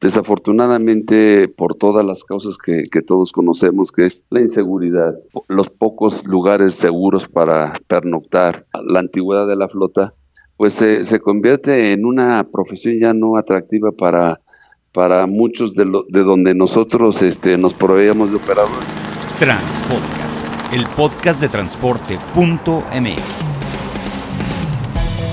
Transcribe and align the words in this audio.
Desafortunadamente, 0.00 1.46
por 1.48 1.74
todas 1.74 2.06
las 2.06 2.24
causas 2.24 2.56
que, 2.56 2.84
todos 3.06 3.32
conocemos, 3.32 3.92
que 3.92 4.06
es 4.06 4.24
la 4.30 4.40
inseguridad, 4.40 5.14
los 5.46 5.68
pocos 5.68 6.24
lugares 6.24 6.74
seguros 6.74 7.28
para 7.28 7.74
pernoctar, 7.86 8.66
la 8.82 9.00
antigüedad 9.00 9.46
de 9.46 9.56
la 9.56 9.68
flota, 9.68 10.14
pues 10.56 10.74
se, 10.74 11.20
convierte 11.20 11.92
en 11.92 12.06
una 12.06 12.48
profesión 12.50 12.98
ya 12.98 13.12
no 13.12 13.36
atractiva 13.36 13.92
para, 13.92 14.40
para 14.92 15.26
muchos 15.26 15.74
de, 15.74 15.84
lo, 15.84 16.04
de 16.08 16.22
donde 16.22 16.54
nosotros 16.54 17.20
este, 17.20 17.58
nos 17.58 17.74
proveíamos 17.74 18.30
de 18.30 18.36
operadores. 18.36 18.88
Transpodcast, 19.38 20.72
el 20.72 20.86
podcast 20.96 21.42
de 21.42 21.48
transporte.mx. 21.50 23.22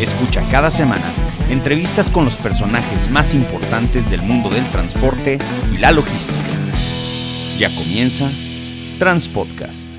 Escucha 0.02 0.44
cada 0.52 0.70
semana 0.70 1.27
entrevistas 1.50 2.10
con 2.10 2.26
los 2.26 2.36
personajes 2.36 3.10
más 3.10 3.34
importantes 3.34 4.10
del 4.10 4.22
mundo 4.22 4.50
del 4.50 4.66
transporte 4.66 5.40
y 5.74 5.78
la 5.78 5.92
logística. 5.92 6.36
Ya 7.58 7.74
comienza 7.76 8.30
Transpodcast. 9.00 9.98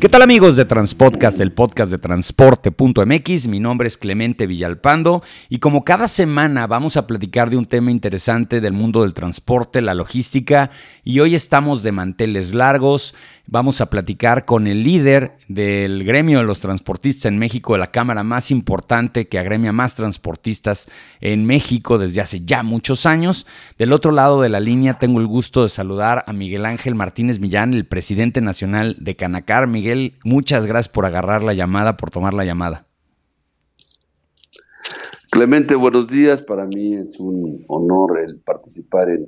¿Qué 0.00 0.08
tal 0.08 0.22
amigos 0.22 0.56
de 0.56 0.64
Transpodcast, 0.64 1.40
el 1.40 1.52
podcast 1.52 1.90
de 1.90 1.98
transporte.mx? 1.98 3.48
Mi 3.48 3.60
nombre 3.60 3.86
es 3.86 3.98
Clemente 3.98 4.46
Villalpando 4.46 5.22
y 5.50 5.58
como 5.58 5.84
cada 5.84 6.08
semana 6.08 6.66
vamos 6.66 6.96
a 6.96 7.06
platicar 7.06 7.50
de 7.50 7.58
un 7.58 7.66
tema 7.66 7.90
interesante 7.90 8.62
del 8.62 8.72
mundo 8.72 9.02
del 9.02 9.12
transporte, 9.12 9.82
la 9.82 9.92
logística 9.92 10.70
y 11.04 11.20
hoy 11.20 11.34
estamos 11.34 11.82
de 11.82 11.92
manteles 11.92 12.54
largos. 12.54 13.14
Vamos 13.52 13.80
a 13.80 13.90
platicar 13.90 14.44
con 14.44 14.68
el 14.68 14.84
líder 14.84 15.32
del 15.48 16.04
gremio 16.04 16.38
de 16.38 16.44
los 16.44 16.60
transportistas 16.60 17.24
en 17.24 17.36
México, 17.36 17.72
de 17.72 17.80
la 17.80 17.90
cámara 17.90 18.22
más 18.22 18.52
importante 18.52 19.26
que 19.26 19.40
agremia 19.40 19.72
más 19.72 19.96
transportistas 19.96 20.88
en 21.20 21.44
México 21.44 21.98
desde 21.98 22.20
hace 22.20 22.44
ya 22.44 22.62
muchos 22.62 23.06
años. 23.06 23.48
Del 23.76 23.92
otro 23.92 24.12
lado 24.12 24.40
de 24.40 24.50
la 24.50 24.60
línea 24.60 25.00
tengo 25.00 25.18
el 25.18 25.26
gusto 25.26 25.64
de 25.64 25.68
saludar 25.68 26.22
a 26.28 26.32
Miguel 26.32 26.64
Ángel 26.64 26.94
Martínez 26.94 27.40
Millán, 27.40 27.74
el 27.74 27.86
presidente 27.86 28.40
nacional 28.40 28.94
de 29.00 29.16
Canacar. 29.16 29.66
Miguel, 29.66 30.14
muchas 30.22 30.66
gracias 30.66 30.88
por 30.88 31.04
agarrar 31.04 31.42
la 31.42 31.52
llamada, 31.52 31.96
por 31.96 32.12
tomar 32.12 32.34
la 32.34 32.44
llamada. 32.44 32.86
Clemente, 35.28 35.74
buenos 35.74 36.06
días. 36.06 36.40
Para 36.42 36.66
mí 36.66 36.94
es 36.94 37.18
un 37.18 37.64
honor 37.66 38.20
el 38.20 38.38
participar 38.38 39.10
en, 39.10 39.26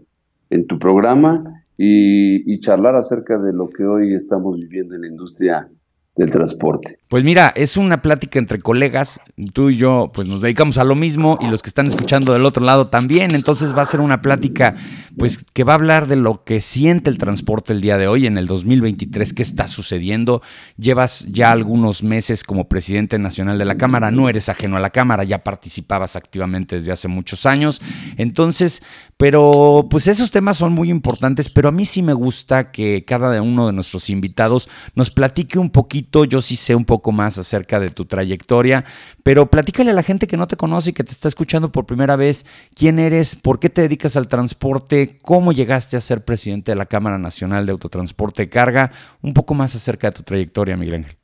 en 0.50 0.64
tu 0.68 0.78
programa 0.78 1.42
y, 1.76 2.60
charlar 2.60 2.94
acerca 2.96 3.38
de 3.38 3.52
lo 3.52 3.68
que 3.68 3.84
hoy 3.84 4.14
estamos 4.14 4.56
viviendo 4.56 4.94
en 4.94 5.02
la 5.02 5.08
industria 5.08 5.70
del 6.14 6.30
transporte. 6.30 6.98
Pues 7.08 7.24
mira, 7.24 7.52
es 7.56 7.76
una 7.76 8.02
plática 8.02 8.38
entre 8.38 8.58
colegas, 8.58 9.20
tú 9.54 9.70
y 9.70 9.76
yo 9.76 10.08
pues 10.14 10.28
nos 10.28 10.42
dedicamos 10.42 10.76
a 10.76 10.84
lo 10.84 10.94
mismo 10.94 11.38
y 11.40 11.46
los 11.46 11.62
que 11.62 11.68
están 11.68 11.86
escuchando 11.86 12.34
del 12.34 12.44
otro 12.44 12.64
lado 12.64 12.86
también, 12.86 13.34
entonces 13.34 13.74
va 13.76 13.82
a 13.82 13.86
ser 13.86 14.00
una 14.00 14.20
plática 14.20 14.74
pues 15.16 15.44
que 15.52 15.64
va 15.64 15.72
a 15.72 15.76
hablar 15.76 16.08
de 16.08 16.16
lo 16.16 16.44
que 16.44 16.60
siente 16.60 17.10
el 17.10 17.18
transporte 17.18 17.72
el 17.72 17.80
día 17.80 17.96
de 17.96 18.08
hoy 18.08 18.26
en 18.26 18.36
el 18.36 18.46
2023, 18.46 19.32
qué 19.32 19.42
está 19.42 19.66
sucediendo. 19.66 20.42
Llevas 20.76 21.26
ya 21.30 21.52
algunos 21.52 22.02
meses 22.02 22.44
como 22.44 22.68
presidente 22.68 23.18
nacional 23.18 23.58
de 23.58 23.64
la 23.64 23.76
Cámara, 23.76 24.10
no 24.10 24.28
eres 24.28 24.48
ajeno 24.48 24.76
a 24.76 24.80
la 24.80 24.90
Cámara, 24.90 25.24
ya 25.24 25.44
participabas 25.44 26.16
activamente 26.16 26.76
desde 26.76 26.92
hace 26.92 27.08
muchos 27.08 27.46
años. 27.46 27.80
Entonces, 28.16 28.82
pero 29.16 29.86
pues 29.90 30.06
esos 30.06 30.30
temas 30.30 30.56
son 30.56 30.72
muy 30.72 30.90
importantes, 30.90 31.48
pero 31.48 31.68
a 31.68 31.72
mí 31.72 31.84
sí 31.84 32.02
me 32.02 32.14
gusta 32.14 32.70
que 32.70 33.04
cada 33.06 33.40
uno 33.42 33.66
de 33.66 33.72
nuestros 33.72 34.10
invitados 34.10 34.68
nos 34.94 35.10
platique 35.10 35.58
un 35.58 35.70
poquito 35.70 36.01
yo 36.28 36.42
sí 36.42 36.56
sé 36.56 36.74
un 36.74 36.84
poco 36.84 37.12
más 37.12 37.38
acerca 37.38 37.80
de 37.80 37.90
tu 37.90 38.04
trayectoria, 38.04 38.84
pero 39.22 39.46
platícale 39.46 39.90
a 39.90 39.94
la 39.94 40.02
gente 40.02 40.26
que 40.26 40.36
no 40.36 40.46
te 40.46 40.56
conoce 40.56 40.90
y 40.90 40.92
que 40.92 41.04
te 41.04 41.12
está 41.12 41.28
escuchando 41.28 41.72
por 41.72 41.86
primera 41.86 42.16
vez, 42.16 42.46
quién 42.74 42.98
eres, 42.98 43.36
por 43.36 43.58
qué 43.58 43.70
te 43.70 43.82
dedicas 43.82 44.16
al 44.16 44.28
transporte, 44.28 45.18
cómo 45.22 45.52
llegaste 45.52 45.96
a 45.96 46.00
ser 46.00 46.24
presidente 46.24 46.72
de 46.72 46.76
la 46.76 46.86
Cámara 46.86 47.18
Nacional 47.18 47.66
de 47.66 47.72
Autotransporte 47.72 48.42
y 48.44 48.46
Carga, 48.48 48.90
un 49.22 49.34
poco 49.34 49.54
más 49.54 49.74
acerca 49.74 50.08
de 50.08 50.16
tu 50.16 50.22
trayectoria, 50.22 50.76
Miguel 50.76 50.96
Ángel. 50.96 51.16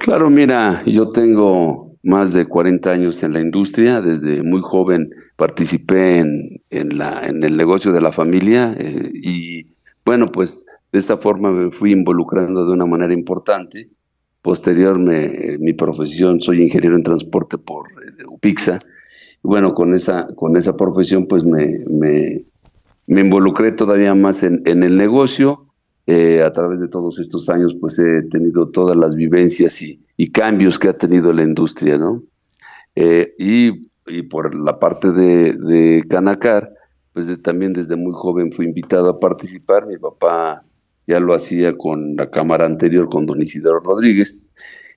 Claro, 0.00 0.28
mira, 0.28 0.82
yo 0.86 1.08
tengo 1.10 1.96
más 2.02 2.32
de 2.32 2.46
40 2.46 2.90
años 2.90 3.22
en 3.22 3.32
la 3.32 3.40
industria, 3.40 4.00
desde 4.00 4.42
muy 4.42 4.60
joven 4.62 5.10
participé 5.36 6.18
en 6.18 6.60
el 6.70 7.56
negocio 7.56 7.92
de 7.92 8.00
la 8.00 8.12
familia 8.12 8.74
eh, 8.78 9.10
y 9.14 9.66
bueno, 10.04 10.26
pues 10.26 10.66
de 10.94 11.00
esta 11.00 11.16
forma 11.16 11.50
me 11.50 11.72
fui 11.72 11.90
involucrando 11.90 12.64
de 12.64 12.72
una 12.72 12.86
manera 12.86 13.12
importante. 13.12 13.90
Posterior, 14.40 14.96
mi 14.96 15.72
profesión, 15.72 16.40
soy 16.40 16.62
ingeniero 16.62 16.94
en 16.94 17.02
transporte 17.02 17.58
por 17.58 17.88
eh, 17.88 18.24
UPIXA. 18.24 18.78
Y 19.42 19.48
bueno, 19.48 19.74
con 19.74 19.96
esa, 19.96 20.28
con 20.36 20.56
esa 20.56 20.76
profesión 20.76 21.26
pues 21.26 21.42
me, 21.44 21.80
me, 21.88 22.44
involucré 23.08 23.72
todavía 23.72 24.14
más 24.14 24.44
en, 24.44 24.62
el 24.64 24.96
negocio. 24.96 25.66
Eh, 26.06 26.44
a 26.44 26.52
través 26.52 26.78
de 26.78 26.86
todos 26.86 27.18
estos 27.18 27.48
años 27.48 27.74
pues 27.80 27.98
he 27.98 28.22
tenido 28.30 28.68
todas 28.68 28.96
las 28.96 29.16
vivencias 29.16 29.82
y, 29.82 29.98
cambios 30.30 30.78
que 30.78 30.90
ha 30.90 30.96
tenido 30.96 31.32
la 31.32 31.42
industria, 31.42 31.98
¿no? 31.98 32.22
Eh, 32.94 33.32
y, 33.36 34.22
por 34.28 34.54
la 34.54 34.78
parte 34.78 35.10
de 35.10 36.04
Canacar, 36.08 36.72
pues 37.12 37.42
también 37.42 37.72
desde 37.72 37.96
muy 37.96 38.12
joven 38.14 38.52
fui 38.52 38.66
invitado 38.66 39.10
a 39.10 39.18
participar. 39.18 39.88
Mi 39.88 39.98
papá 39.98 40.62
ya 41.06 41.20
lo 41.20 41.34
hacía 41.34 41.76
con 41.76 42.16
la 42.16 42.30
cámara 42.30 42.66
anterior, 42.66 43.08
con 43.08 43.26
don 43.26 43.42
Isidoro 43.42 43.80
Rodríguez. 43.80 44.40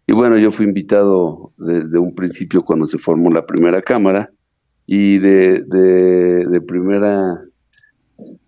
Y 0.05 0.13
bueno, 0.13 0.37
yo 0.37 0.51
fui 0.51 0.65
invitado 0.65 1.51
desde 1.57 1.99
un 1.99 2.15
principio 2.15 2.63
cuando 2.63 2.87
se 2.87 2.97
formó 2.97 3.29
la 3.29 3.45
primera 3.45 3.81
cámara 3.81 4.31
y 4.85 5.19
de, 5.19 5.63
de, 5.63 6.61
primera, 6.61 7.41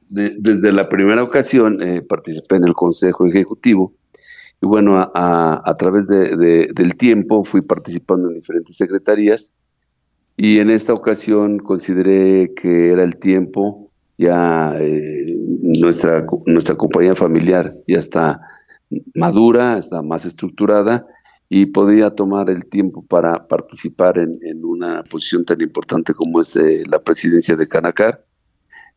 desde 0.08 0.72
la 0.72 0.88
primera 0.88 1.22
ocasión 1.22 1.81
eh, 1.81 2.02
participé 2.08 2.56
en 2.56 2.64
el 2.64 2.74
Consejo 2.74 3.28
Ejecutivo 3.28 3.92
y 4.62 4.66
bueno, 4.66 4.98
a, 4.98 5.62
a, 5.64 5.75
través 5.75 6.08
de, 6.08 6.68
del 6.74 6.96
tiempo 6.96 7.44
fui 7.46 7.62
participando 7.62 8.30
en 8.30 8.36
diferentes 8.36 8.75
secretarías 8.75 9.52
y 10.36 10.59
en 10.59 10.69
esta 10.69 10.94
ocasión 10.94 11.59
consideré 11.59 12.53
que 12.56 12.92
era 12.92 13.03
el 13.03 13.18
tiempo 13.18 13.90
ya 14.18 14.75
eh, 14.78 15.38
nuestra, 15.78 16.25
nuestra 16.46 16.75
compañía 16.75 17.16
familiar 17.16 17.75
ya 17.88 18.00
está 18.00 18.40
madura, 19.13 19.78
está 19.78 20.02
más 20.02 20.25
estructurada 20.25 21.06
y 21.47 21.68
podía 21.68 22.12
tomar 22.12 22.50
el 22.50 22.66
tiempo 22.66 23.06
para 23.06 23.47
participar 23.47 24.18
en, 24.18 24.40
una 24.63 25.03
posición 25.03 25.46
tan 25.46 25.62
importante 25.62 26.13
como 26.13 26.41
es 26.41 26.56
eh, 26.56 26.84
la 26.88 27.00
presidencia 27.00 27.56
de 27.56 27.68
Canacar. 27.68 28.24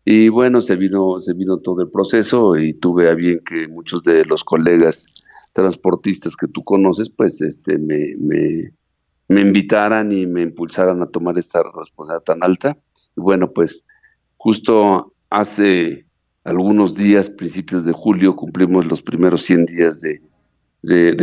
Y 0.05 0.29
bueno, 0.29 0.61
se 0.61 0.77
vino, 0.77 1.21
se 1.21 1.33
vino 1.35 1.59
todo 1.59 1.83
el 1.83 1.91
proceso 1.91 2.57
y 2.57 2.75
tuve 2.75 3.09
a 3.09 3.15
bien 3.15 3.41
que 3.45 3.69
muchos 3.69 4.03
de 4.03 4.25
los 4.25 4.43
colegas 4.43 5.07
transportistas 5.53 6.37
que 6.37 6.49
tú 6.49 6.65
conoces, 6.65 7.11
pues 7.11 7.41
este, 7.41 7.79
me, 7.79 8.17
me, 8.19 8.73
me 9.29 9.41
invitaran 9.43 10.11
y 10.11 10.27
me 10.27 10.43
impulsaran 10.43 11.03
a 11.03 11.07
tomar 11.07 11.39
esta 11.39 11.63
responsabilidad 11.63 12.25
tan 12.25 12.43
alta. 12.43 12.77
Y 13.17 13.21
bueno, 13.21 13.53
pues 13.53 13.87
justo 14.37 15.15
hace 15.31 16.07
algunos 16.45 16.95
días, 16.95 17.31
principios 17.31 17.85
de 17.85 17.93
julio, 17.93 18.37
cumplimos 18.37 18.87
los 18.87 19.03
primeros 19.03 19.43
100 19.43 19.67
días 19.67 20.01
de, 20.01 20.21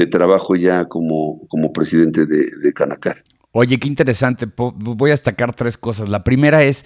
trabajo 0.07 0.55
ya 0.55 0.85
como, 0.85 1.47
como 1.49 1.73
presidente 1.73 2.25
de, 2.25 2.49
de 2.61 2.73
Canacar. 2.73 3.17
Oye, 3.51 3.77
qué 3.79 3.87
interesante. 3.87 4.47
Voy 4.55 5.09
a 5.09 5.13
destacar 5.13 5.53
tres 5.55 5.77
cosas. 5.77 6.07
La 6.07 6.23
primera 6.23 6.63
es, 6.63 6.85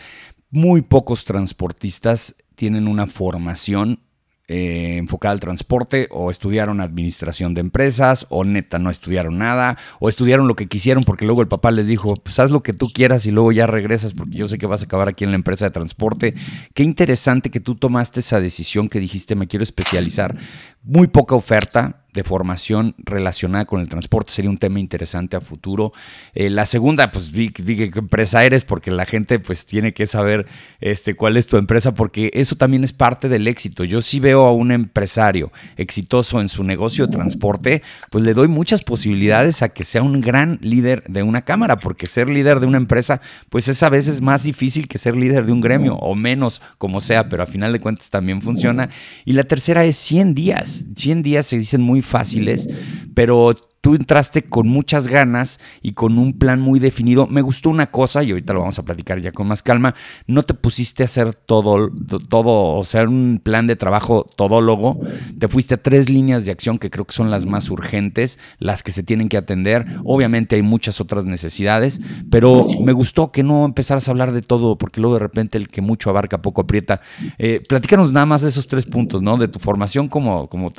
muy 0.54 0.84
pocos 0.84 1.26
transportistas 1.26 2.36
tienen 2.54 2.88
una 2.88 3.08
formación 3.08 4.03
eh, 4.50 4.98
enfocada 4.98 5.32
al 5.32 5.40
transporte 5.40 6.10
o 6.12 6.30
estudiaron 6.30 6.82
administración 6.82 7.54
de 7.54 7.62
empresas 7.62 8.26
o 8.30 8.44
neta 8.44 8.78
no 8.78 8.90
estudiaron 8.90 9.38
nada 9.38 9.78
o 10.02 10.10
estudiaron 10.10 10.50
lo 10.50 10.56
que 10.56 10.68
quisieron 10.68 11.06
porque 11.06 11.24
luego 11.24 11.42
el 11.42 11.48
papá 11.48 11.72
les 11.72 11.88
dijo, 11.88 12.14
pues 12.16 12.40
haz 12.40 12.52
lo 12.52 12.62
que 12.62 12.74
tú 12.74 12.90
quieras 12.94 13.26
y 13.26 13.32
luego 13.32 13.54
ya 13.54 13.68
regresas 13.68 14.14
porque 14.14 14.36
yo 14.36 14.50
sé 14.50 14.58
que 14.58 14.66
vas 14.66 14.82
a 14.82 14.86
acabar 14.86 15.08
aquí 15.08 15.24
en 15.24 15.32
la 15.32 15.38
empresa 15.38 15.64
de 15.66 15.72
transporte. 15.72 16.36
Qué 16.74 16.84
interesante 16.84 17.52
que 17.52 17.62
tú 17.62 17.76
tomaste 17.76 18.20
esa 18.20 18.42
decisión 18.42 18.90
que 18.90 19.00
dijiste 19.00 19.36
me 19.36 19.48
quiero 19.48 19.64
especializar. 19.64 20.36
Muy 20.84 21.08
poca 21.08 21.36
oferta, 21.36 22.04
de 22.14 22.24
formación 22.24 22.96
relacionada 23.00 23.66
con 23.66 23.82
el 23.82 23.90
transporte 23.90 24.32
sería 24.32 24.52
un 24.52 24.58
tema 24.58 24.80
interesante 24.80 25.36
a 25.36 25.42
futuro. 25.42 25.94
Eh, 26.36 26.50
la 26.50 26.66
segunda, 26.66 27.12
pues 27.12 27.32
dije 27.32 27.90
qué 27.92 28.00
empresa 28.00 28.46
eres, 28.46 28.66
porque 28.66 28.92
la 28.92 29.06
gente 29.06 29.40
pues 29.40 29.66
tiene 29.66 29.94
que 29.94 30.06
saber 30.06 30.46
este, 30.80 31.16
cuál 31.16 31.38
es 31.38 31.48
tu 31.48 31.58
empresa, 31.58 31.94
porque 31.94 32.30
eso 32.34 32.56
también 32.56 32.84
es 32.84 32.94
parte 32.94 33.30
del 33.30 33.48
éxito. 33.48 33.84
Yo 33.84 34.02
sí 34.02 34.20
veo 34.20 34.46
a 34.46 34.54
un 34.54 34.72
empresario 34.72 35.52
exitoso 35.76 36.40
en 36.40 36.50
su 36.50 36.64
negocio 36.64 37.08
de 37.08 37.14
transporte, 37.14 37.82
pues 38.12 38.24
le 38.24 38.34
doy 38.34 38.48
muchas 38.48 38.84
posibilidades 38.84 39.64
a 39.64 39.70
que 39.70 39.84
sea 39.84 40.04
un 40.04 40.22
gran 40.22 40.60
líder 40.62 41.04
de 41.08 41.24
una 41.24 41.42
cámara, 41.42 41.78
porque 41.78 42.06
ser 42.06 42.30
líder 42.30 42.60
de 42.60 42.68
una 42.68 42.78
empresa, 42.78 43.22
pues 43.50 43.68
es 43.68 43.82
a 43.82 43.90
veces 43.90 44.22
más 44.22 44.44
difícil 44.44 44.88
que 44.88 45.00
ser 45.00 45.16
líder 45.16 45.46
de 45.46 45.52
un 45.52 45.62
gremio, 45.62 45.96
o 45.96 46.14
menos, 46.14 46.62
como 46.78 47.02
sea, 47.02 47.28
pero 47.28 47.42
a 47.42 47.48
final 47.48 47.74
de 47.74 47.80
cuentas 47.80 48.12
también 48.12 48.42
funciona. 48.42 48.90
Y 49.26 49.34
la 49.34 49.46
tercera 49.46 49.84
es 49.84 49.98
100 49.98 50.36
días. 50.36 50.73
100 50.96 51.22
días 51.24 51.46
se 51.48 51.58
dicen 51.58 51.82
muy 51.82 52.02
fáciles, 52.02 52.68
pero 53.14 53.56
tú 53.84 53.96
entraste 53.96 54.44
con 54.44 54.70
muchas 54.70 55.10
ganas 55.10 55.60
y 55.82 55.92
con 55.92 56.18
un 56.18 56.40
plan 56.40 56.62
muy 56.62 56.80
definido. 56.80 57.28
Me 57.28 57.42
gustó 57.42 57.70
una 57.70 57.88
cosa, 57.88 58.24
y 58.24 58.32
ahorita 58.32 58.54
lo 58.54 58.62
vamos 58.62 58.80
a 58.80 58.86
platicar 58.86 59.20
ya 59.20 59.34
con 59.34 59.46
más 59.46 59.62
calma, 59.62 59.94
no 60.26 60.44
te 60.44 60.54
pusiste 60.54 61.04
a 61.04 61.06
hacer 61.06 61.34
todo, 61.34 61.92
todo, 62.30 62.78
o 62.78 62.84
sea, 62.86 63.04
un 63.04 63.42
plan 63.44 63.68
de 63.68 63.76
trabajo 63.76 64.26
todólogo, 64.38 65.02
te 65.38 65.50
fuiste 65.50 65.74
a 65.74 65.84
tres 65.84 66.10
líneas 66.10 66.46
de 66.46 66.54
acción 66.54 66.80
que 66.80 66.90
creo 66.90 67.04
que 67.04 67.14
son 67.14 67.30
las 67.30 67.46
más 67.46 67.70
urgentes, 67.70 68.40
las 68.58 68.84
que 68.84 68.94
se 68.94 69.04
tienen 69.04 69.28
que 69.28 69.36
atender. 69.36 69.86
Obviamente 70.06 70.56
hay 70.56 70.62
muchas 70.62 71.02
otras 71.02 71.26
necesidades, 71.26 72.00
pero 72.32 72.66
me 72.80 72.94
gustó 72.94 73.34
que 73.34 73.44
no 73.44 73.66
empezaras 73.66 74.08
a 74.08 74.12
hablar 74.12 74.32
de 74.32 74.42
todo, 74.42 74.78
porque 74.78 75.02
luego 75.02 75.16
de 75.16 75.20
repente 75.20 75.58
el 75.58 75.68
que 75.68 75.82
mucho 75.82 76.10
abarca 76.10 76.42
poco 76.42 76.62
aprieta. 76.62 77.02
Eh, 77.38 77.62
platícanos 77.68 78.14
nada 78.14 78.28
más 78.28 78.44
de 78.44 78.48
esos 78.48 78.66
tres 78.70 78.86
puntos, 78.86 79.22
¿no? 79.22 79.36
De 79.36 79.50
tu 79.50 79.60
formación 79.60 80.08
como, 80.08 80.48
como, 80.48 80.72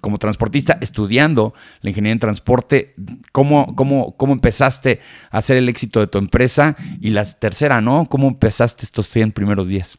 como 0.00 0.18
transportista, 0.18 0.76
estudiando 0.80 1.54
la 1.82 1.90
ingeniería 1.90 2.15
transporte, 2.18 2.94
¿cómo, 3.32 3.74
cómo, 3.74 4.16
cómo 4.16 4.32
empezaste 4.32 5.00
a 5.30 5.38
hacer 5.38 5.56
el 5.56 5.68
éxito 5.68 6.00
de 6.00 6.06
tu 6.06 6.18
empresa? 6.18 6.76
Y 7.00 7.10
la 7.10 7.24
tercera, 7.24 7.80
¿no? 7.80 8.06
¿Cómo 8.08 8.28
empezaste 8.28 8.84
estos 8.84 9.06
100 9.08 9.32
primeros 9.32 9.68
días? 9.68 9.98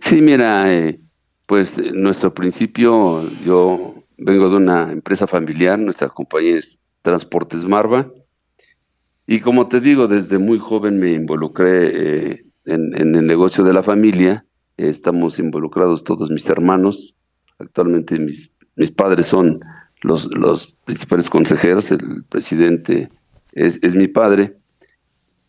Sí, 0.00 0.20
mira, 0.20 0.72
eh, 0.72 1.00
pues 1.46 1.78
nuestro 1.92 2.34
principio, 2.34 3.28
yo 3.44 3.94
vengo 4.18 4.50
de 4.50 4.56
una 4.56 4.92
empresa 4.92 5.26
familiar, 5.26 5.78
nuestra 5.78 6.08
compañía 6.08 6.58
es 6.58 6.78
Transportes 7.02 7.64
Marva, 7.64 8.10
y 9.26 9.40
como 9.40 9.68
te 9.68 9.80
digo, 9.80 10.06
desde 10.06 10.38
muy 10.38 10.58
joven 10.58 11.00
me 11.00 11.10
involucré 11.10 12.30
eh, 12.30 12.44
en, 12.64 12.94
el 12.94 13.26
negocio 13.26 13.64
de 13.64 13.72
la 13.72 13.82
familia, 13.82 14.46
estamos 14.76 15.38
involucrados 15.38 16.04
todos 16.04 16.30
mis 16.30 16.48
hermanos, 16.48 17.16
actualmente 17.58 18.18
mis, 18.18 18.50
mis 18.76 18.90
padres 18.92 19.26
son 19.26 19.60
los, 20.06 20.28
los 20.30 20.72
principales 20.84 21.28
consejeros, 21.28 21.90
el 21.90 22.24
presidente 22.28 23.10
es, 23.52 23.78
es 23.82 23.96
mi 23.96 24.06
padre. 24.06 24.56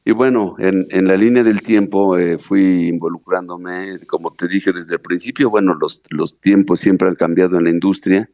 Y 0.04 0.13
bueno, 0.13 0.56
en, 0.57 0.88
en, 0.89 1.07
la 1.07 1.15
línea 1.15 1.44
del 1.44 1.62
tiempo 1.62 2.18
eh, 2.18 2.39
fui 2.39 2.88
involucrándome, 2.88 4.00
como 4.07 4.33
te 4.33 4.48
dije 4.48 4.71
desde 4.71 4.95
el 4.95 5.01
principio, 5.01 5.50
bueno, 5.50 5.75
los, 5.75 6.01
los 6.09 6.39
tiempos 6.39 6.80
siempre 6.80 7.07
han 7.07 7.15
cambiado 7.15 7.57
en 7.57 7.65
la 7.65 7.69
industria. 7.69 8.30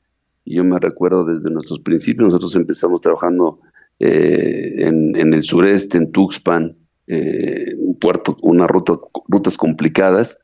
Y 0.46 0.56
yo 0.56 0.64
me 0.64 0.80
recuerdo 0.80 1.26
desde 1.26 1.50
nuestros 1.50 1.80
principios, 1.80 2.28
nosotros 2.28 2.56
empezamos 2.56 3.02
trabajando 3.02 3.60
eh, 4.00 4.76
en, 4.78 5.16
en, 5.18 5.34
el 5.34 5.44
sureste, 5.44 5.98
en 5.98 6.12
Tuxpan, 6.12 6.78
eh, 7.08 7.76
un 7.78 7.98
puerto, 8.00 8.38
una 8.44 8.68
ruta, 8.68 8.94
rutas 9.28 9.58
complicadas. 9.58 10.40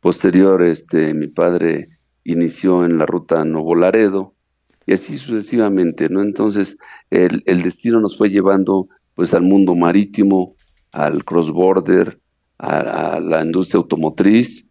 Posterior, 0.00 0.62
este, 0.62 1.14
mi 1.14 1.28
padre 1.28 1.88
inició 2.24 2.84
en 2.84 2.98
la 2.98 3.06
ruta 3.06 3.44
Novo 3.44 3.74
Laredo, 3.74 4.33
y 4.86 4.92
así 4.92 5.18
sucesivamente, 5.18 6.08
¿no? 6.08 6.22
Entonces, 6.22 6.76
el, 7.10 7.42
destino 7.44 8.00
nos 8.00 8.16
fue 8.16 8.30
llevando 8.30 8.88
pues 9.14 9.34
al 9.34 9.42
mundo 9.42 9.74
marítimo, 9.74 10.56
al 10.92 11.24
cross-border, 11.24 12.18
a, 12.58 13.20
la 13.20 13.44
industria 13.44 13.78
automotriz, 13.78 14.66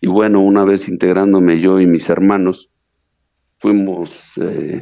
y 0.00 0.08
bueno, 0.08 0.40
una 0.40 0.64
vez 0.64 0.88
integrándome 0.88 1.60
yo 1.60 1.80
y 1.80 1.86
mis 1.86 2.08
hermanos, 2.08 2.70
fuimos 3.58 4.36
eh, 4.38 4.80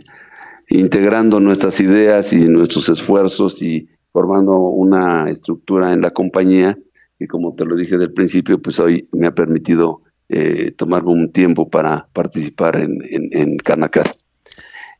integrando 0.69 1.41
nuestras 1.41 1.79
ideas 1.81 2.33
y 2.33 2.45
nuestros 2.47 2.89
esfuerzos 2.89 3.61
y 3.63 3.89
formando 4.13 4.59
una 4.59 5.29
estructura 5.29 5.93
en 5.93 6.01
la 6.01 6.11
compañía 6.11 6.77
que 7.21 7.29
como 7.29 7.55
te 7.55 7.67
lo 7.67 7.77
dije 7.77 7.99
del 7.99 8.15
principio, 8.15 8.63
pues 8.63 8.81
hoy 8.81 9.07
me 9.13 9.27
ha 9.27 9.35
permitido 9.35 10.01
eh, 10.31 10.73
tomarme 10.73 11.11
un 11.11 11.31
tiempo 11.31 11.69
para 11.69 12.09
participar 12.15 12.77
en, 12.77 12.99
en, 13.11 13.29
en 13.33 13.57
Canacar. 13.59 14.11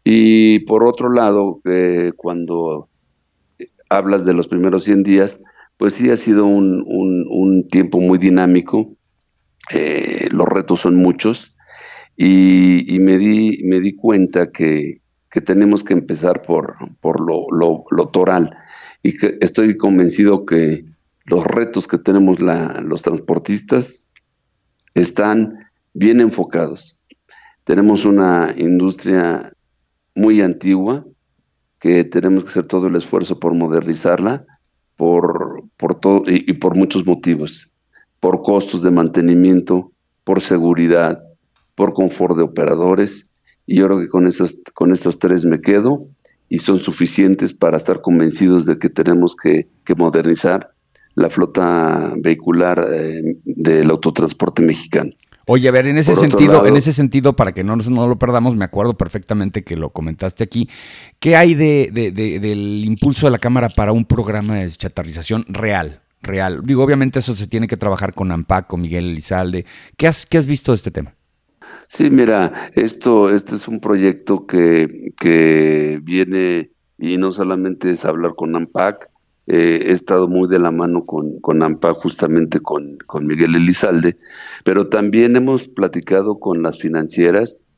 Y 0.05 0.61
por 0.61 0.85
otro 0.85 1.11
lado, 1.11 1.61
eh, 1.65 2.13
cuando 2.17 2.89
hablas 3.89 4.25
de 4.25 4.33
los 4.33 4.49
primeros 4.49 4.85
100 4.85 5.03
días, 5.03 5.41
pues 5.77 5.95
sí 5.95 6.11
ha 6.11 6.17
sido 6.17 6.47
un, 6.47 6.85
un, 6.87 7.63
tiempo 7.69 8.01
muy 8.01 8.19
dinámico, 8.19 8.93
eh, 9.73 10.29
los 10.31 10.47
retos 10.47 10.81
son 10.81 10.97
muchos. 10.97 11.57
Y, 12.17 12.99
me, 13.01 13.17
di, 13.17 13.63
me 13.65 13.81
di 13.81 13.97
cuenta 13.97 14.51
que, 14.51 15.01
que 15.31 15.41
tenemos 15.41 15.83
que 15.83 15.95
empezar 15.95 16.43
por, 16.43 16.77
por 17.01 17.21
lo, 17.21 17.47
lo, 17.51 17.85
lo, 17.91 18.09
toral. 18.09 18.55
Y 19.03 19.17
que 19.17 19.39
estoy 19.41 19.79
convencido 19.79 20.45
que 20.45 20.85
los 21.25 21.47
retos 21.47 21.89
que 21.89 21.97
tenemos 21.97 22.41
la, 22.41 22.83
los 22.83 23.01
transportistas 23.01 24.11
están 24.93 25.71
bien 25.95 26.21
enfocados. 26.21 26.95
Tenemos 27.65 28.05
una 28.05 28.55
industria 28.57 29.51
muy 30.15 30.41
antigua, 30.41 31.05
que 31.79 32.05
tenemos 32.05 32.45
que 32.45 32.51
hacer 32.51 32.67
todo 32.67 32.89
el 32.89 32.97
esfuerzo 32.97 33.39
por 33.39 33.55
modernizarla, 33.55 34.45
por, 34.97 35.65
por 35.77 35.99
todo, 35.99 36.23
y, 36.27 36.53
por 36.55 36.77
muchos 36.77 37.07
motivos, 37.07 37.71
por 38.21 38.43
costos 38.43 38.83
de 38.83 38.91
mantenimiento, 38.91 39.93
por 40.25 40.43
seguridad, 40.43 41.23
por 41.75 41.95
confort 41.95 42.37
de 42.37 42.43
operadores, 42.43 43.31
y 43.67 43.77
yo 43.77 43.87
creo 43.87 44.01
que 44.01 44.09
con 44.09 44.27
esas, 44.27 44.57
con 44.75 44.93
estas 44.93 45.19
tres 45.19 45.45
me 45.45 45.61
quedo 45.61 46.07
y 46.51 46.59
son 46.59 46.81
suficientes 46.81 47.55
para 47.55 47.79
estar 47.79 48.03
convencidos 48.03 48.67
de 48.67 48.79
que 48.79 48.91
tenemos 48.91 49.35
que, 49.37 49.69
modernizar 49.97 50.71
la 51.17 51.29
flota 51.29 52.13
vehicular 52.19 52.87
eh, 52.93 53.37
del 53.45 53.91
autotransporte 53.91 54.63
mexicano. 54.63 55.11
Oye, 55.53 55.69
a 55.69 55.73
ver, 55.73 55.89
en 55.89 55.99
ese 55.99 56.15
sentido, 56.15 56.65
en 56.65 56.77
ese 56.77 56.93
sentido, 56.93 57.35
para 57.35 57.51
que 57.51 57.65
no, 57.65 57.75
no 57.75 58.07
lo 58.07 58.21
perdamos, 58.21 58.55
me 58.55 58.65
acuerdo 58.65 58.97
perfectamente 58.97 59.65
que 59.65 59.75
lo 59.75 59.91
comentaste 59.91 60.45
aquí. 60.45 60.69
¿Qué 61.19 61.35
hay 61.35 61.55
de, 61.55 61.91
del 61.91 62.85
impulso 62.85 63.27
de 63.27 63.33
la 63.33 63.41
Cámara 63.41 63.69
para 63.69 63.91
un 63.91 64.05
programa 64.05 64.59
de 64.59 64.71
chatarrización 64.71 65.45
real? 65.49 66.03
Real. 66.23 66.61
Digo, 66.63 66.85
obviamente 66.85 67.19
eso 67.19 67.35
se 67.35 67.49
tiene 67.49 67.67
que 67.67 67.77
trabajar 67.77 68.15
con 68.15 68.31
AMPAC, 68.31 68.69
con 68.69 68.81
Miguel 68.81 69.07
Elizalde. 69.07 69.67
¿Qué 69.97 70.07
has, 70.07 70.25
qué 70.25 70.39
has 70.39 70.47
visto 70.47 70.71
de 70.71 70.77
este 70.77 70.93
tema? 70.93 71.17
Sí, 71.89 72.11
mira, 72.11 72.71
esto, 72.77 73.35
este 73.35 73.57
es 73.57 73.67
un 73.67 73.81
proyecto 73.81 74.47
que, 74.47 75.11
que 75.19 75.99
viene 76.01 76.71
y 76.97 77.17
no 77.17 77.33
solamente 77.33 77.91
es 77.91 78.05
hablar 78.05 78.35
con 78.37 78.55
AMPAC, 78.55 79.10
eh, 79.53 79.89
he 79.89 79.91
estado 79.91 80.29
muy 80.29 80.49
de 80.49 80.61
la 80.61 80.71
mano 80.71 81.05
con, 81.05 81.63
AMPA, 81.63 81.95
justamente 81.95 82.61
con, 82.61 82.99
Miguel 83.23 83.57
Elizalde, 83.57 84.17
pero 84.63 84.87
también 84.87 85.35
hemos 85.35 85.67
platicado 85.67 86.39
con 86.39 86.63
las 86.63 86.79
financieras, 86.79 87.73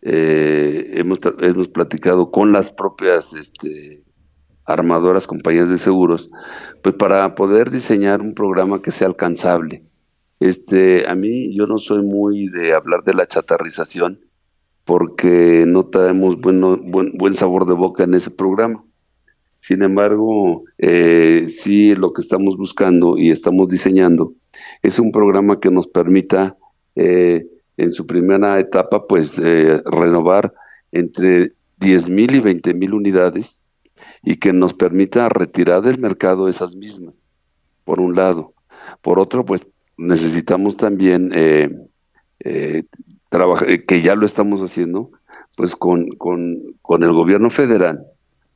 eh, 0.00 0.92
hemos, 0.94 1.20
hemos 1.40 1.68
platicado 1.68 2.30
con 2.30 2.52
las 2.52 2.72
propias 2.72 3.34
este, 3.34 4.02
armadoras, 4.64 5.26
compañías 5.26 5.68
de 5.68 5.76
seguros, 5.76 6.30
pues 6.82 6.94
para 6.94 7.34
poder 7.34 7.70
diseñar 7.70 8.22
un 8.22 8.32
programa 8.32 8.80
que 8.80 8.90
sea 8.90 9.08
alcanzable. 9.08 9.84
Este, 10.40 11.06
a 11.06 11.14
mí 11.14 11.54
yo 11.54 11.66
no 11.66 11.76
soy 11.76 12.04
muy 12.04 12.48
de 12.48 12.72
hablar 12.72 13.04
de 13.04 13.12
la 13.12 13.26
chatarrización 13.26 14.20
porque 14.86 15.64
no 15.66 15.88
traemos 15.88 16.38
buen 16.40 17.34
sabor 17.34 17.66
de 17.66 17.74
boca 17.74 18.04
en 18.04 18.14
ese 18.14 18.30
programa. 18.30 18.82
Sin 19.60 19.82
embargo, 19.82 20.64
eh, 20.78 21.46
sí 21.48 21.94
lo 21.94 22.12
que 22.12 22.20
estamos 22.20 22.56
buscando 22.56 23.18
y 23.18 23.30
estamos 23.30 23.68
diseñando 23.68 24.34
es 24.82 24.98
un 24.98 25.12
programa 25.12 25.60
que 25.60 25.70
nos 25.70 25.88
permita 25.88 26.56
eh, 26.94 27.46
en 27.76 27.92
su 27.92 28.06
primera 28.06 28.58
etapa 28.58 29.06
pues 29.06 29.38
eh, 29.38 29.82
renovar 29.84 30.52
entre 30.92 31.52
10 31.80 32.08
mil 32.08 32.34
y 32.34 32.40
20 32.40 32.74
mil 32.74 32.94
unidades 32.94 33.62
y 34.22 34.36
que 34.36 34.52
nos 34.52 34.74
permita 34.74 35.28
retirar 35.28 35.82
del 35.82 35.98
mercado 35.98 36.48
esas 36.48 36.74
mismas, 36.74 37.28
por 37.84 38.00
un 38.00 38.14
lado. 38.14 38.54
Por 39.02 39.18
otro, 39.18 39.44
pues 39.44 39.66
necesitamos 39.96 40.76
también 40.76 41.30
trabajar, 43.28 43.78
que 43.86 44.02
ya 44.02 44.14
lo 44.14 44.24
estamos 44.26 44.60
haciendo, 44.62 45.10
pues 45.56 45.76
con, 45.76 46.08
con, 46.10 46.74
con 46.82 47.02
el 47.02 47.12
gobierno 47.12 47.50
federal, 47.50 48.06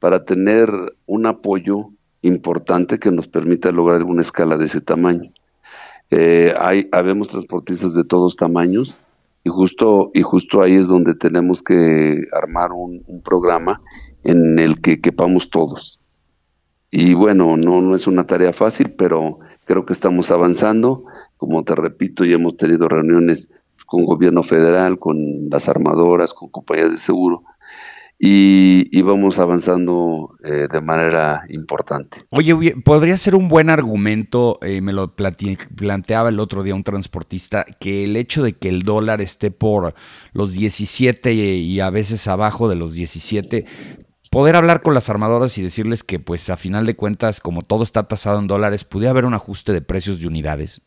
para 0.03 0.25
tener 0.25 0.69
un 1.07 1.27
apoyo 1.27 1.91
importante 2.23 2.99
que 2.99 3.13
nos 3.13 3.29
permita 3.29 3.71
lograr 3.71 4.03
una 4.03 4.23
escala 4.23 4.57
de 4.57 4.65
ese 4.65 4.81
tamaño. 4.81 5.31
Eh, 6.11 6.53
hay, 6.59 6.89
habemos 6.91 7.29
transportistas 7.29 7.95
de 7.95 8.03
todos 8.03 8.35
tamaños 8.35 9.01
y 9.45 9.51
justo, 9.51 10.11
y 10.13 10.23
justo 10.23 10.61
ahí 10.61 10.75
es 10.75 10.89
donde 10.89 11.15
tenemos 11.15 11.63
que 11.63 12.27
armar 12.33 12.73
un, 12.73 13.05
programa 13.23 13.81
en 14.25 14.59
el 14.59 14.81
que 14.83 15.01
quepamos 15.01 15.51
todos. 15.51 16.01
Y 16.91 17.15
bueno, 17.15 17.57
no, 17.57 17.81
no 17.81 17.95
es 17.95 18.09
una 18.09 18.27
tarea 18.27 18.53
fácil, 18.53 18.91
pero 18.99 19.39
creo 19.67 19.87
que 19.87 19.93
estamos 19.93 20.33
avanzando. 20.33 21.05
Como 21.37 21.63
te 21.63 21.77
repito, 21.77 22.25
ya 22.25 22.35
hemos 22.35 22.57
tenido 22.57 22.89
reuniones 22.89 23.49
con 23.87 24.05
gobierno 24.05 24.43
federal, 24.43 24.99
con 24.99 25.49
las 25.49 25.69
armadoras, 25.69 26.35
con 26.35 26.49
compañías 26.49 26.91
de 26.91 26.99
seguro, 26.99 27.45
y, 28.25 29.02
vamos 29.02 29.41
avanzando 29.41 30.37
eh, 30.45 30.69
de 30.71 30.81
manera 30.81 31.43
importante. 31.49 32.25
Oye, 32.31 32.76
podría 32.85 33.17
ser 33.17 33.35
un 33.35 33.49
buen 33.49 33.69
argumento, 33.69 34.61
eh, 34.62 34.81
me 34.81 34.93
lo 34.93 35.17
planteaba 35.17 36.29
el 36.29 36.38
otro 36.38 36.62
día 36.62 36.76
un 36.76 36.85
transportista, 36.85 37.64
que 37.81 38.05
el 38.05 38.17
hecho 38.17 38.45
de 38.45 38.52
que 38.52 38.69
el 38.69 38.85
dólar 38.85 39.21
esté 39.21 39.50
por 39.50 39.95
los 40.33 40.52
17 40.52 41.35
y 41.35 41.81
a 41.81 41.91
veces 41.91 42.29
abajo 42.29 42.69
de 42.69 42.76
los 42.76 42.93
17, 42.93 43.67
poder 44.31 44.55
hablar 44.55 44.83
con 44.83 44.95
las 44.95 45.09
armadoras 45.09 45.59
y 45.59 45.62
decirles 45.62 46.05
que 46.05 46.21
pues 46.21 46.49
a 46.49 46.57
final 46.57 46.87
de 46.87 46.95
cuentas, 46.95 47.41
como 47.41 47.62
todo 47.62 47.83
está 47.83 48.05
tasado 48.05 48.38
en 48.38 48.47
dólares, 48.47 48.85
pudiera 48.85 49.11
haber 49.11 49.25
un 49.25 49.35
ajuste 49.35 49.73
de 49.73 49.83
precios 49.83 50.21
de 50.21 50.29
unidades. 50.29 50.81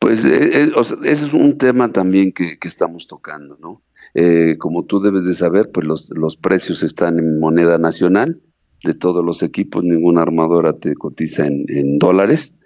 Pues 0.00 0.24
eh, 0.24 0.64
eh, 0.64 0.72
ese 1.04 1.26
es 1.26 1.32
un 1.34 1.58
tema 1.58 1.92
también 1.92 2.32
que, 2.32 2.56
estamos 2.62 3.06
tocando, 3.06 3.58
¿no? 3.60 3.82
Eh, 4.14 4.56
como 4.58 4.86
tú 4.86 4.98
debes 4.98 5.26
de 5.26 5.34
saber, 5.34 5.70
pues 5.72 5.86
los, 5.86 6.10
los 6.16 6.38
precios 6.38 6.82
están 6.82 7.18
en 7.18 7.38
moneda 7.38 7.76
nacional 7.76 8.40
de 8.82 8.94
todos 8.94 9.22
los 9.22 9.42
equipos, 9.42 9.84
ninguna 9.84 10.22
armadora 10.22 10.72
te 10.72 10.94
cotiza 10.94 11.46
en, 11.46 11.98
dólares. 11.98 12.56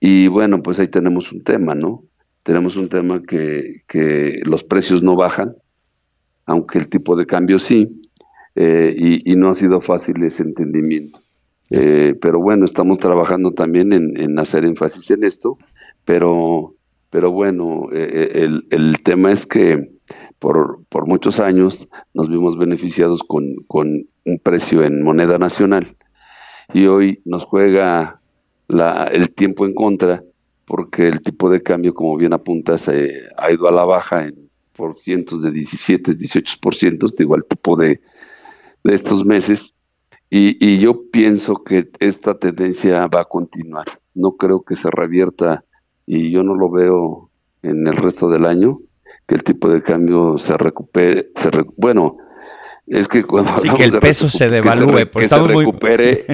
Y 0.00 0.26
bueno, 0.26 0.60
pues 0.60 0.80
ahí 0.80 0.88
tenemos 0.88 1.32
un 1.32 1.44
tema, 1.44 1.76
¿no? 1.76 2.02
Tenemos 2.42 2.76
un 2.76 2.88
tema 2.88 3.22
que, 3.22 3.84
que 3.86 4.40
los 4.44 4.64
precios 4.64 5.04
no 5.04 5.14
bajan, 5.14 5.54
aunque 6.46 6.78
el 6.78 6.88
tipo 6.88 7.14
de 7.14 7.26
cambio 7.26 7.60
sí, 7.60 8.00
y, 8.56 9.32
y, 9.32 9.36
no 9.36 9.50
ha 9.50 9.54
sido 9.54 9.80
fácil 9.80 10.20
ese 10.24 10.42
entendimiento. 10.42 11.20
pero 11.70 12.40
bueno, 12.40 12.64
estamos 12.64 12.98
trabajando 12.98 13.52
también 13.52 13.92
en, 13.92 14.20
en 14.20 14.36
hacer 14.40 14.64
énfasis 14.64 15.12
en 15.12 15.22
esto 15.22 15.58
pero, 16.06 16.74
pero 17.10 17.30
bueno, 17.30 17.88
eh, 17.92 18.30
eh, 18.34 18.48
el, 18.70 19.02
tema 19.02 19.32
es 19.32 19.44
que 19.44 19.90
por, 20.38 20.80
por, 20.88 21.06
muchos 21.06 21.38
años 21.40 21.86
nos 22.14 22.30
vimos 22.30 22.56
beneficiados 22.56 23.22
con, 23.22 23.56
un 23.68 24.38
precio 24.42 24.82
en 24.84 25.02
moneda 25.02 25.36
nacional 25.36 25.96
y 26.72 26.86
hoy 26.86 27.20
nos 27.26 27.44
juega 27.44 28.20
la, 28.68 29.08
el 29.12 29.34
tiempo 29.34 29.66
en 29.66 29.74
contra 29.74 30.22
porque 30.64 31.08
el 31.08 31.20
tipo 31.20 31.50
de 31.50 31.62
cambio, 31.62 31.92
como 31.92 32.16
bien 32.16 32.32
apuntas, 32.32 32.88
eh, 32.88 33.28
ha 33.36 33.52
ido 33.52 33.68
a 33.68 33.72
la 33.72 33.84
baja 33.84 34.24
en 34.24 34.46
por 34.72 34.98
cientos 34.98 35.42
de 35.42 35.50
17, 35.50 36.12
18%, 36.12 37.16
digo, 37.16 37.34
el 37.34 37.44
tipo 37.44 37.76
de, 37.76 38.00
de 38.84 38.94
estos 38.94 39.24
meses. 39.24 39.72
Y, 40.28 40.56
y, 40.64 40.78
yo 40.80 41.08
pienso 41.10 41.64
que 41.64 41.88
esta 41.98 42.38
tendencia 42.38 43.06
va 43.06 43.22
a 43.22 43.24
continuar. 43.24 43.86
No 44.12 44.36
creo 44.36 44.62
que 44.62 44.76
se 44.76 44.90
revierta 44.90 45.64
y 46.06 46.30
yo 46.30 46.42
no 46.42 46.54
lo 46.54 46.70
veo 46.70 47.28
en 47.62 47.86
el 47.86 47.96
resto 47.96 48.30
del 48.30 48.46
año 48.46 48.78
que 49.26 49.34
el 49.34 49.42
tipo 49.42 49.68
de 49.68 49.82
cambio 49.82 50.38
se 50.38 50.56
recupere, 50.56 51.30
se 51.34 51.48
bueno, 51.76 52.16
es 52.86 53.08
que 53.08 53.24
cuando 53.24 53.58
sí, 53.58 53.68
que 53.70 53.84
el 53.84 53.98
peso 53.98 54.28
se 54.28 54.48
devalúe, 54.48 55.10
que 55.10 55.26
se, 55.26 55.38
recupere 55.38 56.24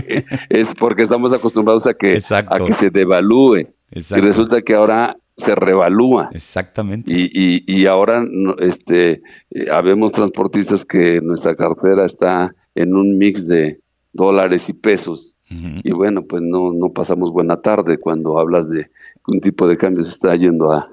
es 0.50 0.74
porque 0.74 1.04
estamos 1.04 1.32
acostumbrados 1.32 1.86
a 1.86 1.94
que 1.94 2.18
a 2.30 2.58
que 2.58 2.72
se 2.74 2.90
devalúe 2.90 3.68
y 3.90 4.20
resulta 4.20 4.60
que 4.60 4.74
ahora 4.74 5.16
se 5.34 5.54
revalúa. 5.54 6.28
Exactamente. 6.32 7.10
Y, 7.10 7.30
y, 7.32 7.64
y 7.66 7.86
ahora 7.86 8.24
este 8.58 9.22
eh, 9.50 9.70
habemos 9.70 10.12
transportistas 10.12 10.84
que 10.84 11.22
nuestra 11.22 11.56
cartera 11.56 12.04
está 12.04 12.54
en 12.74 12.94
un 12.94 13.16
mix 13.16 13.46
de 13.46 13.80
dólares 14.12 14.68
y 14.68 14.74
pesos 14.74 15.36
y 15.82 15.92
bueno, 15.92 16.24
pues 16.24 16.42
no, 16.42 16.72
no 16.72 16.90
pasamos 16.90 17.32
buena 17.32 17.60
tarde 17.60 17.98
cuando 17.98 18.38
hablas 18.38 18.68
de 18.68 18.84
que 18.84 19.30
un 19.30 19.40
tipo 19.40 19.66
de 19.66 19.76
cambio 19.76 20.04
se 20.04 20.12
está 20.12 20.34
yendo 20.36 20.72
a, 20.72 20.88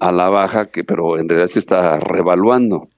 a, 0.00 0.12
la 0.12 0.28
baja, 0.28 0.66
que 0.66 0.84
pero 0.84 1.18
en 1.18 1.28
realidad 1.28 1.50
se 1.50 1.58
está 1.58 1.98
revaluando. 2.00 2.88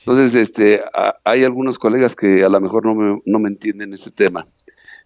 Entonces, 0.00 0.34
este, 0.34 0.82
hay 1.24 1.44
algunos 1.44 1.78
colegas 1.78 2.16
que 2.16 2.44
a 2.44 2.48
lo 2.48 2.60
mejor 2.60 2.84
no 2.84 2.94
me, 2.94 3.22
no 3.24 3.38
me 3.38 3.48
entienden 3.48 3.92
ese 3.92 4.10
tema, 4.10 4.46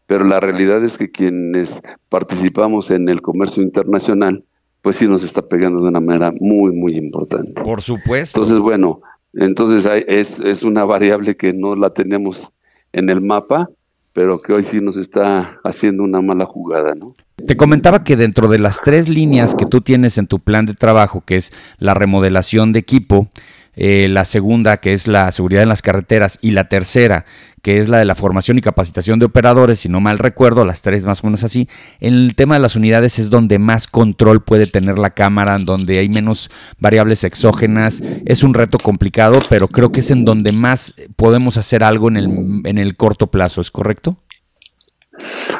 pero 0.06 0.24
la 0.24 0.40
realidad 0.40 0.84
es 0.84 0.96
que 0.98 1.10
quienes 1.10 1.80
participamos 2.08 2.90
en 2.90 3.08
el 3.08 3.20
comercio 3.22 3.62
internacional, 3.62 4.44
pues 4.80 4.96
sí 4.96 5.06
nos 5.06 5.22
está 5.22 5.42
pegando 5.42 5.82
de 5.82 5.88
una 5.88 6.00
manera 6.00 6.32
muy, 6.40 6.72
muy 6.72 6.96
importante. 6.96 7.62
Por 7.62 7.82
supuesto. 7.82 8.38
Entonces, 8.38 8.58
bueno, 8.58 9.00
entonces 9.34 9.86
hay, 9.86 10.04
es, 10.06 10.38
es 10.40 10.62
una 10.62 10.84
variable 10.84 11.36
que 11.36 11.52
no 11.52 11.76
la 11.76 11.90
tenemos 11.90 12.52
en 12.92 13.08
el 13.08 13.22
mapa, 13.22 13.68
pero 14.12 14.38
que 14.38 14.52
hoy 14.52 14.64
sí 14.64 14.80
nos 14.80 14.96
está 14.96 15.58
haciendo 15.64 16.02
una 16.02 16.20
mala 16.20 16.44
jugada, 16.44 16.94
¿no? 16.94 17.14
Te 17.46 17.56
comentaba 17.56 18.04
que 18.04 18.16
dentro 18.16 18.48
de 18.48 18.58
las 18.58 18.80
tres 18.82 19.08
líneas 19.08 19.54
que 19.54 19.64
tú 19.64 19.80
tienes 19.80 20.18
en 20.18 20.26
tu 20.26 20.38
plan 20.38 20.66
de 20.66 20.74
trabajo, 20.74 21.22
que 21.24 21.36
es 21.36 21.52
la 21.78 21.94
remodelación 21.94 22.72
de 22.72 22.78
equipo, 22.78 23.28
eh, 23.74 24.06
la 24.08 24.26
segunda 24.26 24.76
que 24.76 24.92
es 24.92 25.08
la 25.08 25.32
seguridad 25.32 25.62
en 25.62 25.70
las 25.70 25.80
carreteras 25.80 26.38
y 26.42 26.50
la 26.50 26.68
tercera 26.68 27.24
que 27.62 27.78
es 27.78 27.88
la 27.88 27.98
de 27.98 28.04
la 28.04 28.16
formación 28.16 28.58
y 28.58 28.60
capacitación 28.60 29.20
de 29.20 29.26
operadores, 29.26 29.80
si 29.80 29.88
no 29.88 30.00
mal 30.00 30.18
recuerdo, 30.18 30.64
las 30.64 30.82
tres 30.82 31.04
más 31.04 31.22
o 31.22 31.28
menos 31.28 31.44
así. 31.44 31.68
En 32.00 32.14
el 32.14 32.34
tema 32.34 32.54
de 32.54 32.60
las 32.60 32.74
unidades 32.74 33.20
es 33.20 33.30
donde 33.30 33.58
más 33.60 33.86
control 33.86 34.42
puede 34.42 34.66
tener 34.66 34.98
la 34.98 35.10
cámara, 35.10 35.56
donde 35.58 35.98
hay 36.00 36.08
menos 36.08 36.50
variables 36.78 37.22
exógenas. 37.22 38.02
Es 38.26 38.42
un 38.42 38.52
reto 38.52 38.78
complicado, 38.78 39.40
pero 39.48 39.68
creo 39.68 39.92
que 39.92 40.00
es 40.00 40.10
en 40.10 40.24
donde 40.24 40.50
más 40.50 40.92
podemos 41.14 41.56
hacer 41.56 41.84
algo 41.84 42.08
en 42.08 42.16
el, 42.16 42.62
en 42.64 42.78
el 42.78 42.96
corto 42.96 43.28
plazo, 43.28 43.60
¿es 43.60 43.70
correcto? 43.70 44.18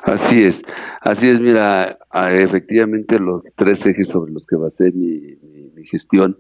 Así 0.05 0.43
es, 0.43 0.65
así 1.01 1.29
es, 1.29 1.41
mira, 1.41 1.99
efectivamente 2.33 3.19
los 3.19 3.43
tres 3.55 3.85
ejes 3.87 4.09
sobre 4.09 4.33
los 4.33 4.47
que 4.47 4.57
va 4.57 4.67
a 4.67 4.71
ser 4.71 4.93
mi, 4.95 5.39
gestión, 5.85 6.39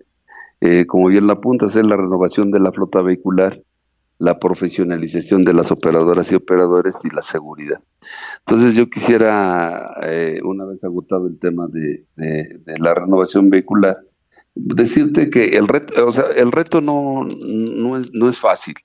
eh, 0.61 0.87
como 0.87 1.09
bien 1.09 1.27
lo 1.27 1.33
apuntas, 1.33 1.77
es 1.77 1.85
la 1.85 1.97
renovación 1.97 2.51
de 2.51 2.61
la 2.61 2.73
flota 2.73 3.03
vehicular, 3.03 3.61
la 4.23 4.39
profesionalización 4.39 5.43
de 5.43 5.53
las 5.53 5.73
operadoras 5.73 6.31
y 6.31 6.37
operadores 6.37 6.95
y 7.03 7.13
la 7.13 7.23
seguridad. 7.23 7.83
Entonces 8.47 8.75
yo 8.75 8.89
quisiera, 8.89 9.95
eh, 10.05 10.39
una 10.45 10.65
vez 10.65 10.85
agotado 10.85 11.27
el 11.27 11.41
tema 11.41 11.67
de, 11.67 12.07
la 12.79 12.95
renovación 12.95 13.51
vehicular, 13.51 13.99
decirte 14.55 15.29
que 15.29 15.57
el 15.57 15.67
reto, 15.67 16.07
o 16.07 16.13
sea, 16.13 16.27
el 16.37 16.53
reto 16.53 16.81
no, 16.81 17.27
no, 17.49 17.99
es, 17.99 18.15
no 18.15 18.29
es 18.29 18.39
fácil. 18.39 18.77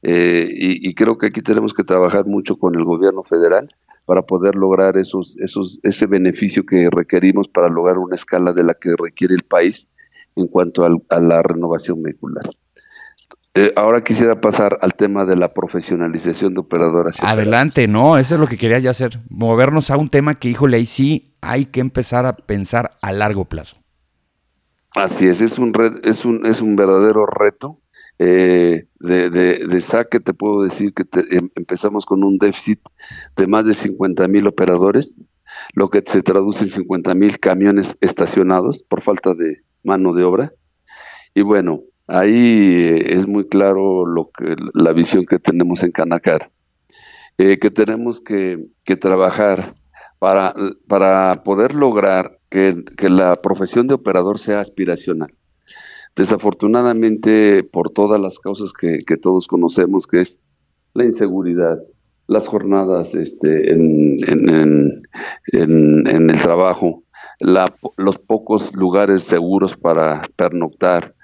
Eh, 0.00 0.48
y, 0.50 0.88
y, 0.88 0.94
creo 0.94 1.18
que 1.18 1.26
aquí 1.26 1.42
tenemos 1.42 1.74
que 1.74 1.84
trabajar 1.84 2.24
mucho 2.24 2.56
con 2.56 2.74
el 2.74 2.84
gobierno 2.84 3.24
federal 3.24 3.68
para 4.06 4.22
poder 4.22 4.54
lograr 4.54 4.96
esos, 4.96 5.38
esos, 5.38 5.80
ese 5.82 6.06
beneficio 6.06 6.64
que 6.64 6.88
requerimos 6.90 7.46
para 7.46 7.68
lograr 7.68 7.98
una 7.98 8.16
escala 8.16 8.54
de 8.54 8.64
la 8.64 8.72
que 8.72 8.94
requiere 8.98 9.34
el 9.34 9.44
país 9.44 9.86
en 10.34 10.46
cuanto 10.46 10.82
a 10.86 11.20
la 11.20 11.42
renovación 11.42 12.02
vehicular. 12.02 12.44
Eh, 13.54 13.70
ahora 13.76 14.02
quisiera 14.02 14.40
pasar 14.40 14.78
al 14.80 14.94
tema 14.94 15.26
de 15.26 15.36
la 15.36 15.52
profesionalización 15.52 16.54
de 16.54 16.60
operadoras. 16.60 17.16
Adelante, 17.20 17.86
no, 17.86 18.16
eso 18.16 18.36
es 18.36 18.40
lo 18.40 18.46
que 18.46 18.56
quería 18.56 18.78
ya 18.78 18.90
hacer, 18.90 19.20
movernos 19.28 19.90
a 19.90 19.98
un 19.98 20.08
tema 20.08 20.34
que, 20.36 20.48
híjole, 20.48 20.78
ahí 20.78 20.86
sí 20.86 21.36
hay 21.42 21.66
que 21.66 21.80
empezar 21.80 22.24
a 22.24 22.34
pensar 22.34 22.92
a 23.02 23.12
largo 23.12 23.44
plazo. 23.44 23.76
Así 24.94 25.26
es, 25.26 25.42
es 25.42 25.58
un, 25.58 25.72
es 26.02 26.24
un, 26.24 26.46
es 26.46 26.62
un 26.62 26.76
verdadero 26.76 27.26
reto. 27.26 27.78
Eh, 28.18 28.86
de, 29.00 29.30
de, 29.30 29.80
saque 29.80 30.20
te 30.20 30.32
puedo 30.32 30.62
decir 30.62 30.94
que 30.94 31.04
em, 31.30 31.50
empezamos 31.56 32.06
con 32.06 32.22
un 32.22 32.38
déficit 32.38 32.78
de 33.36 33.46
más 33.48 33.64
de 33.64 33.74
50 33.74 34.28
mil 34.28 34.46
operadores, 34.46 35.22
lo 35.74 35.90
que 35.90 36.04
se 36.06 36.22
traduce 36.22 36.64
en 36.64 36.70
50 36.70 37.14
mil 37.14 37.40
camiones 37.40 37.96
estacionados 38.00 38.84
por 38.84 39.02
falta 39.02 39.34
de 39.34 39.62
mano 39.82 40.12
de 40.12 40.24
obra. 40.24 40.52
Y 41.34 41.42
bueno, 41.42 41.80
Ahí 42.08 42.74
eh, 42.74 43.14
es 43.14 43.28
muy 43.28 43.46
claro 43.46 44.06
lo 44.06 44.30
que 44.30 44.56
la 44.74 44.92
visión 44.92 45.24
que 45.24 45.38
tenemos 45.38 45.82
en 45.82 45.92
Canacar, 45.92 46.50
eh, 47.38 47.58
que 47.58 47.70
tenemos 47.70 48.20
que, 48.20 48.68
trabajar 49.00 49.74
para, 50.18 50.54
para, 50.88 51.32
poder 51.44 51.74
lograr 51.74 52.38
que, 52.50 52.84
la 53.08 53.36
profesión 53.36 53.86
de 53.86 53.94
operador 53.94 54.38
sea 54.38 54.60
aspiracional. 54.60 55.32
Desafortunadamente, 56.14 57.64
por 57.64 57.90
todas 57.90 58.20
las 58.20 58.38
causas 58.38 58.72
que, 58.72 58.98
todos 59.16 59.46
conocemos, 59.46 60.06
que 60.06 60.20
es 60.20 60.38
la 60.94 61.04
inseguridad, 61.04 61.78
las 62.26 62.46
jornadas 62.46 63.14
este, 63.14 63.72
en, 63.72 64.16
en, 65.52 66.30
el 66.30 66.42
trabajo, 66.42 67.04
los 67.96 68.18
pocos 68.18 68.74
lugares 68.74 69.22
seguros 69.22 69.76
para 69.76 70.22
pernoctar, 70.36 71.14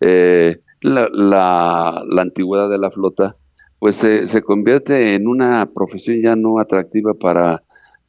eh, 0.00 0.60
la, 0.80 1.08
la, 1.12 2.22
antigüedad 2.22 2.68
de 2.68 2.78
la 2.78 2.90
flota, 2.90 3.36
pues 3.78 3.96
se, 3.96 4.42
convierte 4.42 5.14
en 5.14 5.26
una 5.28 5.66
profesión 5.74 6.20
ya 6.22 6.36
no 6.36 6.58
atractiva 6.58 7.14
para, 7.14 7.62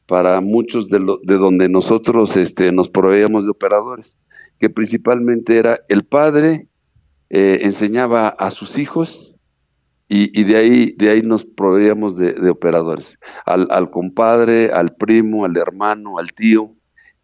para 0.06 0.40
muchos 0.40 0.88
de, 0.88 1.00
lo, 1.00 1.18
de 1.22 1.36
donde 1.36 1.68
nosotros 1.68 2.36
este, 2.36 2.72
nos 2.72 2.88
proveíamos 2.88 3.44
de 3.44 3.50
operadores, 3.50 4.16
que 4.58 4.70
principalmente 4.70 5.58
era 5.58 5.80
el 5.88 6.04
padre 6.04 6.68
eh, 7.30 7.60
enseñaba 7.62 8.28
a 8.28 8.50
sus 8.50 8.78
hijos 8.78 9.34
y, 10.10 10.44
de 10.44 10.56
ahí 10.56 10.94
de 10.96 11.10
ahí 11.10 11.20
nos 11.20 11.44
proveíamos 11.44 12.16
de, 12.16 12.48
operadores, 12.48 13.18
al, 13.44 13.68
al, 13.70 13.90
compadre, 13.90 14.72
al 14.72 14.94
primo, 14.94 15.44
al 15.44 15.54
hermano, 15.58 16.18
al 16.18 16.32
tío. 16.32 16.72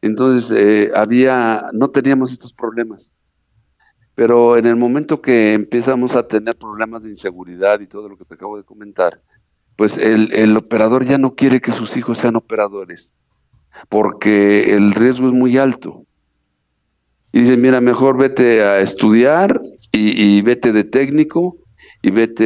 Entonces 0.03 0.55
eh, 0.55 0.93
había, 0.95 1.65
no 1.73 1.89
teníamos 1.89 2.31
estos 2.33 2.53
problemas. 2.53 3.15
Pero 4.15 4.57
en 4.57 4.67
el 4.67 4.77
momento 4.77 5.21
que 5.21 5.55
empezamos 5.55 6.15
a 6.15 6.27
tener 6.27 6.57
problemas 6.57 7.03
de 7.03 7.11
inseguridad 7.11 7.81
y 7.81 7.87
todo 7.87 8.09
lo 8.09 8.17
que 8.17 8.25
te 8.25 8.35
acabo 8.35 8.57
de 8.57 8.63
comentar, 8.63 9.19
pues 9.77 9.97
el, 9.97 10.57
operador 10.57 11.05
ya 11.05 11.19
no 11.19 11.35
quiere 11.35 11.61
que 11.61 11.73
sus 11.73 11.97
hijos 11.97 12.19
sean 12.19 12.37
operadores, 12.37 13.13
porque 13.89 14.75
el 14.75 14.93
riesgo 14.93 15.27
es 15.27 15.35
muy 15.35 15.59
alto. 15.59 16.01
Y 17.33 17.41
dice, 17.41 17.57
mira, 17.57 17.81
mejor 17.81 18.17
vete 18.17 18.63
a 18.63 18.81
estudiar 18.81 19.61
y, 19.91 20.41
vete 20.43 20.73
de 20.73 20.85
técnico 20.85 21.57
y 22.01 22.11
vete 22.11 22.45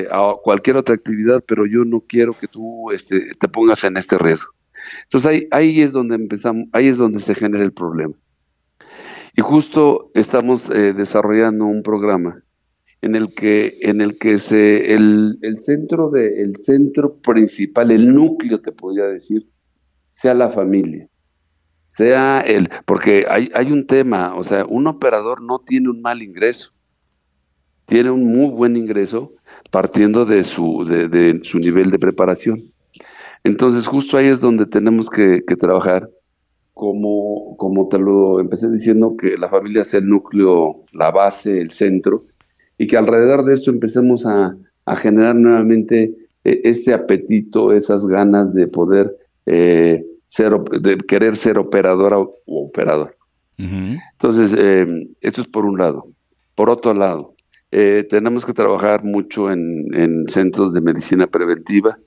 eh, 0.00 0.08
a 0.10 0.36
cualquier 0.42 0.78
otra 0.78 0.94
actividad, 0.94 1.44
pero 1.46 1.66
yo 1.66 1.84
no 1.84 2.00
quiero 2.00 2.32
que 2.32 2.48
tú 2.48 2.90
este, 2.92 3.34
te 3.38 3.48
pongas 3.48 3.84
en 3.84 3.98
este 3.98 4.16
riesgo. 4.16 4.52
Entonces 5.02 5.30
ahí, 5.30 5.48
ahí 5.50 5.82
es 5.82 5.92
donde 5.92 6.14
empezamos, 6.14 6.68
ahí 6.72 6.86
es 6.88 6.96
donde 6.96 7.20
se 7.20 7.34
genera 7.34 7.62
el 7.62 7.72
problema. 7.72 8.14
Y 9.36 9.42
justo 9.42 10.10
estamos 10.14 10.70
eh, 10.70 10.94
desarrollando 10.94 11.66
un 11.66 11.82
programa 11.82 12.42
en 13.02 13.14
el 13.14 13.34
que, 13.34 13.78
en 13.82 14.00
el, 14.00 14.16
que 14.16 14.38
se, 14.38 14.94
el, 14.94 15.38
centro 15.58 16.08
de, 16.08 16.42
el 16.42 16.56
centro 16.56 17.18
principal, 17.18 17.90
el 17.90 18.08
núcleo, 18.08 18.62
te 18.62 18.72
podría 18.72 19.04
decir, 19.04 19.46
sea 20.08 20.32
la 20.32 20.48
familia. 20.48 21.06
Sea 21.84 22.40
el, 22.40 22.70
porque 22.86 23.26
hay, 23.28 23.50
hay 23.52 23.70
un 23.70 23.86
tema, 23.86 24.34
o 24.34 24.42
sea, 24.42 24.64
un 24.64 24.86
operador 24.86 25.42
no 25.42 25.58
tiene 25.58 25.90
un 25.90 26.00
mal 26.00 26.22
ingreso, 26.22 26.72
tiene 27.84 28.10
un 28.10 28.24
muy 28.24 28.50
buen 28.50 28.74
ingreso 28.74 29.34
partiendo 29.70 30.24
de 30.24 30.44
su, 30.44 30.82
de, 30.84 31.40
su 31.44 31.58
nivel 31.58 31.90
de 31.90 31.98
preparación. 31.98 32.72
Entonces, 33.44 33.86
justo 33.86 34.16
ahí 34.16 34.28
es 34.28 34.40
donde 34.40 34.64
tenemos 34.64 35.10
que 35.10 35.42
trabajar 35.58 36.08
como, 36.76 37.56
como 37.56 37.88
te 37.88 37.98
lo 37.98 38.38
empecé 38.38 38.70
diciendo, 38.70 39.16
que 39.16 39.38
la 39.38 39.48
familia 39.48 39.82
sea 39.82 40.00
el 40.00 40.10
núcleo, 40.10 40.84
la 40.92 41.10
base, 41.10 41.58
el 41.58 41.70
centro, 41.70 42.26
y 42.76 42.86
que 42.86 42.98
alrededor 42.98 43.46
de 43.46 43.54
esto 43.54 43.70
empecemos 43.70 44.26
a, 44.26 44.54
generar 44.98 45.34
nuevamente 45.34 46.14
eh, 46.44 46.60
ese 46.64 46.92
apetito, 46.92 47.72
esas 47.72 48.06
ganas 48.06 48.52
de 48.52 48.68
poder 48.68 49.10
eh, 49.46 50.04
ser, 50.26 50.52
de 50.82 50.98
querer 50.98 51.36
ser 51.36 51.58
operadora 51.58 52.18
o 52.18 52.30
operador. 52.46 53.14
Entonces, 53.56 54.54
eh, 54.56 54.86
esto 55.22 55.40
es 55.40 55.48
por 55.48 55.64
un 55.64 55.78
lado. 55.78 56.08
Por 56.54 56.68
otro 56.68 56.92
lado, 56.92 57.32
tenemos 57.70 58.44
que 58.44 58.52
trabajar 58.52 59.02
mucho 59.02 59.50
en, 59.50 59.94
en 59.94 60.28
centros 60.28 60.74
de 60.74 60.82
medicina 60.82 61.26
preventiva, 61.26 61.98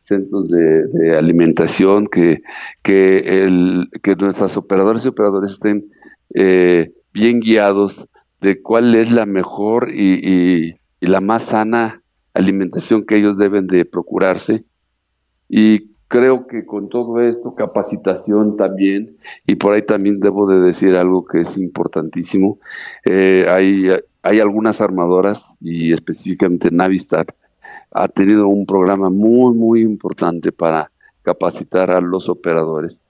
centros 0.00 0.48
de, 0.48 1.16
alimentación, 1.16 2.06
que, 2.06 2.42
que, 2.82 3.44
el, 3.44 3.88
que 4.02 4.16
nuestros 4.16 4.56
operadores 4.56 5.04
y 5.04 5.08
operadores 5.08 5.52
estén 5.52 5.90
eh, 6.34 6.92
bien 7.12 7.40
guiados 7.40 8.08
de 8.40 8.60
cuál 8.60 8.94
es 8.94 9.10
la 9.10 9.26
mejor 9.26 9.90
y, 9.92 10.74
la 11.00 11.20
más 11.20 11.46
sana 11.46 12.02
alimentación 12.32 13.04
que 13.04 13.16
ellos 13.16 13.36
deben 13.36 13.66
de 13.66 13.84
procurarse. 13.84 14.64
Y 15.48 15.90
creo 16.06 16.46
que 16.46 16.64
con 16.64 16.88
todo 16.88 17.20
esto, 17.20 17.54
capacitación 17.54 18.56
también, 18.56 19.10
y 19.46 19.56
por 19.56 19.74
ahí 19.74 19.82
también 19.82 20.20
debo 20.20 20.46
de 20.46 20.60
decir 20.60 20.94
algo 20.94 21.24
que 21.24 21.40
es 21.40 21.56
importantísimo, 21.58 22.58
eh, 23.04 23.46
hay, 23.48 23.88
hay 24.22 24.40
algunas 24.40 24.80
armadoras, 24.80 25.56
y 25.60 25.92
específicamente 25.92 26.70
Navistar, 26.70 27.34
ha 27.94 28.08
tenido 28.08 28.48
un 28.48 28.66
programa 28.66 29.10
muy, 29.10 29.54
muy 29.54 29.82
importante 29.82 30.52
para 30.52 30.90
capacitar 31.22 31.90
a 31.90 32.00
los 32.00 32.28
operadores. 32.28 33.06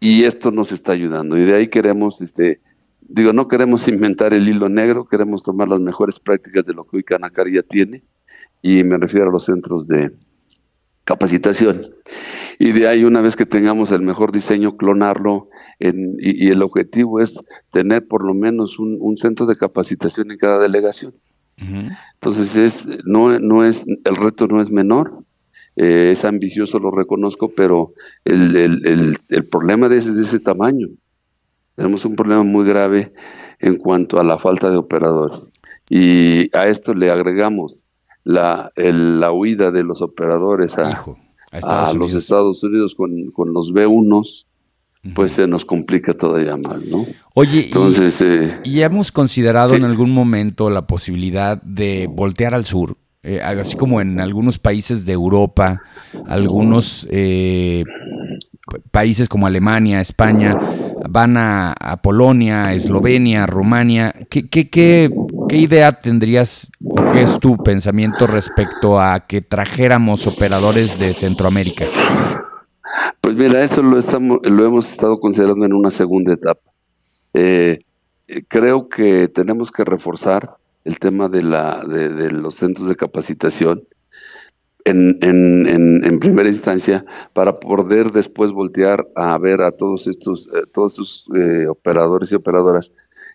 Y 0.00 0.24
esto 0.24 0.50
nos 0.50 0.72
está 0.72 0.92
ayudando. 0.92 1.38
Y 1.38 1.44
de 1.44 1.54
ahí 1.54 1.68
queremos, 1.68 2.20
este, 2.20 2.60
digo, 3.00 3.32
no 3.32 3.48
queremos 3.48 3.86
inventar 3.88 4.34
el 4.34 4.48
hilo 4.48 4.68
negro, 4.68 5.06
queremos 5.06 5.42
tomar 5.42 5.68
las 5.68 5.80
mejores 5.80 6.18
prácticas 6.18 6.64
de 6.66 6.74
lo 6.74 6.84
que 6.84 6.98
hoy 6.98 7.04
Canacar 7.04 7.48
ya 7.48 7.62
tiene. 7.62 8.02
Y 8.60 8.82
me 8.84 8.96
refiero 8.96 9.28
a 9.28 9.32
los 9.32 9.44
centros 9.44 9.86
de 9.86 10.12
capacitación. 11.04 11.80
Y 12.58 12.72
de 12.72 12.88
ahí, 12.88 13.04
una 13.04 13.20
vez 13.20 13.36
que 13.36 13.46
tengamos 13.46 13.90
el 13.92 14.02
mejor 14.02 14.32
diseño, 14.32 14.76
clonarlo. 14.76 15.48
y, 15.78 16.48
el 16.48 16.62
objetivo 16.62 17.20
es 17.20 17.38
tener 17.70 18.06
por 18.06 18.24
lo 18.24 18.34
menos 18.34 18.78
un 18.78 19.16
centro 19.16 19.46
de 19.46 19.56
capacitación 19.56 20.30
en 20.30 20.38
cada 20.38 20.58
delegación. 20.60 21.14
Entonces 21.56 22.56
es, 22.56 22.88
no, 23.04 23.38
no 23.38 23.64
es, 23.64 23.86
el 23.86 24.16
reto 24.16 24.48
no 24.48 24.60
es 24.60 24.70
menor, 24.70 25.24
eh, 25.76 26.10
es 26.12 26.24
ambicioso, 26.24 26.78
lo 26.78 26.90
reconozco, 26.90 27.52
pero 27.54 27.92
el, 28.24 28.56
el, 28.56 29.16
el, 29.28 29.44
problema 29.46 29.88
de 29.88 29.98
ese, 29.98 30.10
es 30.10 30.16
de 30.16 30.22
ese 30.22 30.40
tamaño. 30.40 30.88
Tenemos 31.76 32.04
un 32.04 32.16
problema 32.16 32.42
muy 32.42 32.64
grave 32.64 33.12
en 33.58 33.76
cuanto 33.78 34.18
a 34.18 34.24
la 34.24 34.38
falta 34.38 34.70
de 34.70 34.76
operadores. 34.76 35.50
Y 35.88 36.54
a 36.56 36.66
esto 36.66 36.94
le 36.94 37.10
agregamos 37.10 37.86
la, 38.24 38.72
la 38.76 39.32
huida 39.32 39.70
de 39.70 39.82
los 39.82 40.02
operadores 40.02 40.76
a, 40.78 41.04
a, 41.52 41.92
los 41.94 42.14
Estados 42.14 42.62
Unidos 42.62 42.94
con, 42.94 43.30
con 43.30 43.52
los 43.52 43.72
B1s, 43.72 44.44
pues 45.14 45.32
se 45.32 45.46
nos 45.46 45.64
complica 45.64 46.14
todavía 46.14 46.56
más, 46.56 46.84
¿no? 46.84 47.06
Oye, 47.34 47.64
Entonces, 47.64 48.20
y, 48.20 48.24
eh, 48.24 48.60
y 48.64 48.80
hemos 48.82 49.10
considerado 49.10 49.74
en 49.74 49.84
algún 49.84 50.12
momento 50.12 50.70
la 50.70 50.86
posibilidad 50.86 51.60
de 51.62 52.08
voltear 52.10 52.54
al 52.54 52.64
sur, 52.64 52.96
eh, 53.24 53.40
así 53.40 53.76
como 53.76 54.00
en 54.00 54.20
algunos 54.20 54.58
países 54.58 55.04
de 55.04 55.12
Europa, 55.12 55.82
algunos 56.28 57.06
eh, 57.10 57.84
países 58.92 59.28
como 59.28 59.46
Alemania, 59.46 60.00
España, 60.00 60.56
van 61.08 61.36
a, 61.36 61.74
Polonia, 62.02 62.72
Eslovenia, 62.72 63.46
Rumania. 63.46 64.14
¿Qué, 64.30 64.48
qué, 64.48 64.70
qué, 64.70 65.10
qué 65.48 65.56
idea 65.56 65.92
tendrías 65.92 66.68
o 66.88 67.08
qué 67.12 67.22
es 67.22 67.38
tu 67.40 67.56
pensamiento 67.56 68.26
respecto 68.26 69.00
a 69.00 69.26
que 69.26 69.40
trajéramos 69.40 70.26
operadores 70.26 70.98
de 70.98 71.12
Centroamérica? 71.12 71.86
Pues 73.20 73.36
mira, 73.36 73.62
eso 73.62 73.82
lo, 73.82 73.98
estamos, 73.98 74.40
lo 74.42 74.64
hemos 74.64 74.90
estado 74.90 75.20
considerando 75.20 75.64
en 75.64 75.74
una 75.74 75.90
segunda 75.90 76.32
etapa. 76.32 76.70
Eh, 77.34 77.80
creo 78.48 78.88
que 78.88 79.28
tenemos 79.28 79.70
que 79.70 79.84
reforzar 79.84 80.56
el 80.84 80.98
tema 80.98 81.28
de, 81.28 81.42
la, 81.42 81.84
de, 81.84 82.30
los 82.30 82.56
centros 82.56 82.88
de 82.88 82.96
capacitación 82.96 83.84
en, 84.84 85.18
en, 85.22 86.18
primera 86.18 86.48
instancia 86.48 87.04
para 87.32 87.60
poder 87.60 88.10
después 88.10 88.50
voltear 88.50 89.06
a 89.14 89.38
ver 89.38 89.62
a 89.62 89.70
todos 89.72 90.08
estos, 90.08 90.48
eh, 90.48 90.62
todos 90.72 90.92
estos 90.92 91.26
eh, 91.36 91.66
operadores 91.68 92.32
y 92.32 92.34
operadoras 92.34 92.92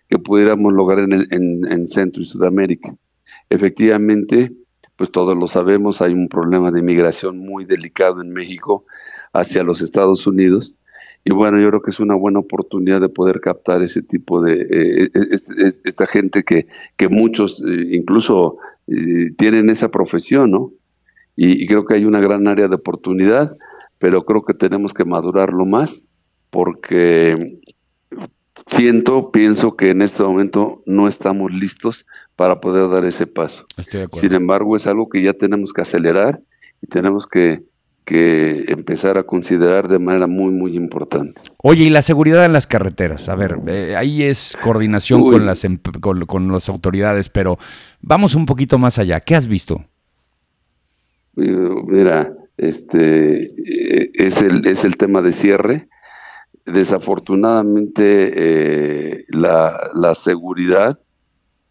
que 0.08 0.18
pudiéramos 0.18 0.72
lograr 0.72 1.00
en, 1.00 1.12
en, 1.30 1.72
en 1.72 1.86
Centro 1.86 2.22
y 2.22 2.26
Sudamérica. 2.26 2.94
Efectivamente, 3.48 4.52
pues 4.96 5.10
todos 5.10 5.36
lo 5.36 5.48
sabemos, 5.48 6.02
hay 6.02 6.12
un 6.12 6.28
problema 6.28 6.70
de 6.70 6.80
inmigración 6.80 7.38
muy 7.38 7.64
delicado 7.64 8.20
en 8.20 8.30
México 8.30 8.84
hacia 9.40 9.62
los 9.62 9.82
Estados 9.82 10.26
Unidos. 10.26 10.78
Y 11.24 11.32
bueno, 11.32 11.60
yo 11.60 11.68
creo 11.68 11.82
que 11.82 11.90
es 11.90 12.00
una 12.00 12.14
buena 12.14 12.38
oportunidad 12.38 13.00
de 13.00 13.08
poder 13.08 13.40
captar 13.40 13.82
ese 13.82 14.02
tipo 14.02 14.40
de, 14.40 14.62
eh, 14.62 15.10
eh, 15.14 15.72
esta 15.84 16.06
gente 16.06 16.42
que, 16.42 16.66
que 16.96 17.08
muchos 17.08 17.60
eh, 17.60 17.88
incluso 17.90 18.56
tienen 19.36 19.68
esa 19.68 19.90
profesión, 19.90 20.50
¿no? 20.50 20.72
Y, 21.36 21.66
creo 21.66 21.84
que 21.84 21.94
hay 21.94 22.04
una 22.06 22.20
gran 22.20 22.48
área 22.48 22.66
de 22.66 22.74
oportunidad, 22.74 23.56
pero 24.00 24.24
creo 24.24 24.42
que 24.42 24.54
tenemos 24.54 24.94
que 24.94 25.04
madurarlo 25.04 25.66
más 25.66 26.02
porque 26.50 27.60
siento, 28.66 29.30
pienso 29.30 29.76
que 29.76 29.90
en 29.90 30.02
este 30.02 30.22
momento 30.22 30.82
no 30.86 31.06
estamos 31.06 31.52
listos 31.52 32.06
para 32.34 32.60
poder 32.60 32.90
dar 32.90 33.04
ese 33.04 33.26
paso. 33.26 33.66
Sin 34.14 34.32
embargo, 34.32 34.74
es 34.74 34.86
algo 34.86 35.08
que 35.08 35.22
ya 35.22 35.32
tenemos 35.32 35.72
que 35.72 35.82
acelerar 35.82 36.40
y 36.80 36.86
tenemos 36.86 37.26
que 37.26 37.62
que 38.08 38.64
empezar 38.68 39.18
a 39.18 39.24
considerar 39.24 39.86
de 39.86 39.98
manera 39.98 40.26
muy, 40.26 40.50
muy 40.50 40.74
importante. 40.74 41.42
Oye, 41.62 41.84
y 41.84 41.90
la 41.90 42.00
seguridad 42.00 42.46
en 42.46 42.54
las 42.54 42.66
carreteras. 42.66 43.28
A 43.28 43.34
ver, 43.34 43.58
eh, 43.66 43.96
ahí 43.96 44.22
es 44.22 44.56
coordinación 44.62 45.28
con 45.28 45.44
las, 45.44 45.62
em, 45.66 45.76
con, 46.00 46.50
las 46.50 46.70
autoridades, 46.70 47.28
pero 47.28 47.58
vamos 48.00 48.34
un 48.34 48.46
poquito 48.46 48.78
más 48.78 48.98
allá. 48.98 49.20
¿Qué 49.20 49.34
has 49.34 49.46
visto? 49.46 49.84
Mira, 51.34 52.32
este 52.56 53.42
eh, 53.42 54.10
es 54.14 54.40
el, 54.40 54.66
es 54.66 54.84
el 54.84 54.96
tema 54.96 55.20
de 55.20 55.32
cierre. 55.32 55.88
Desafortunadamente, 56.64 58.32
eh, 58.34 59.24
la, 59.28 59.90
la, 59.94 60.14
seguridad 60.14 60.98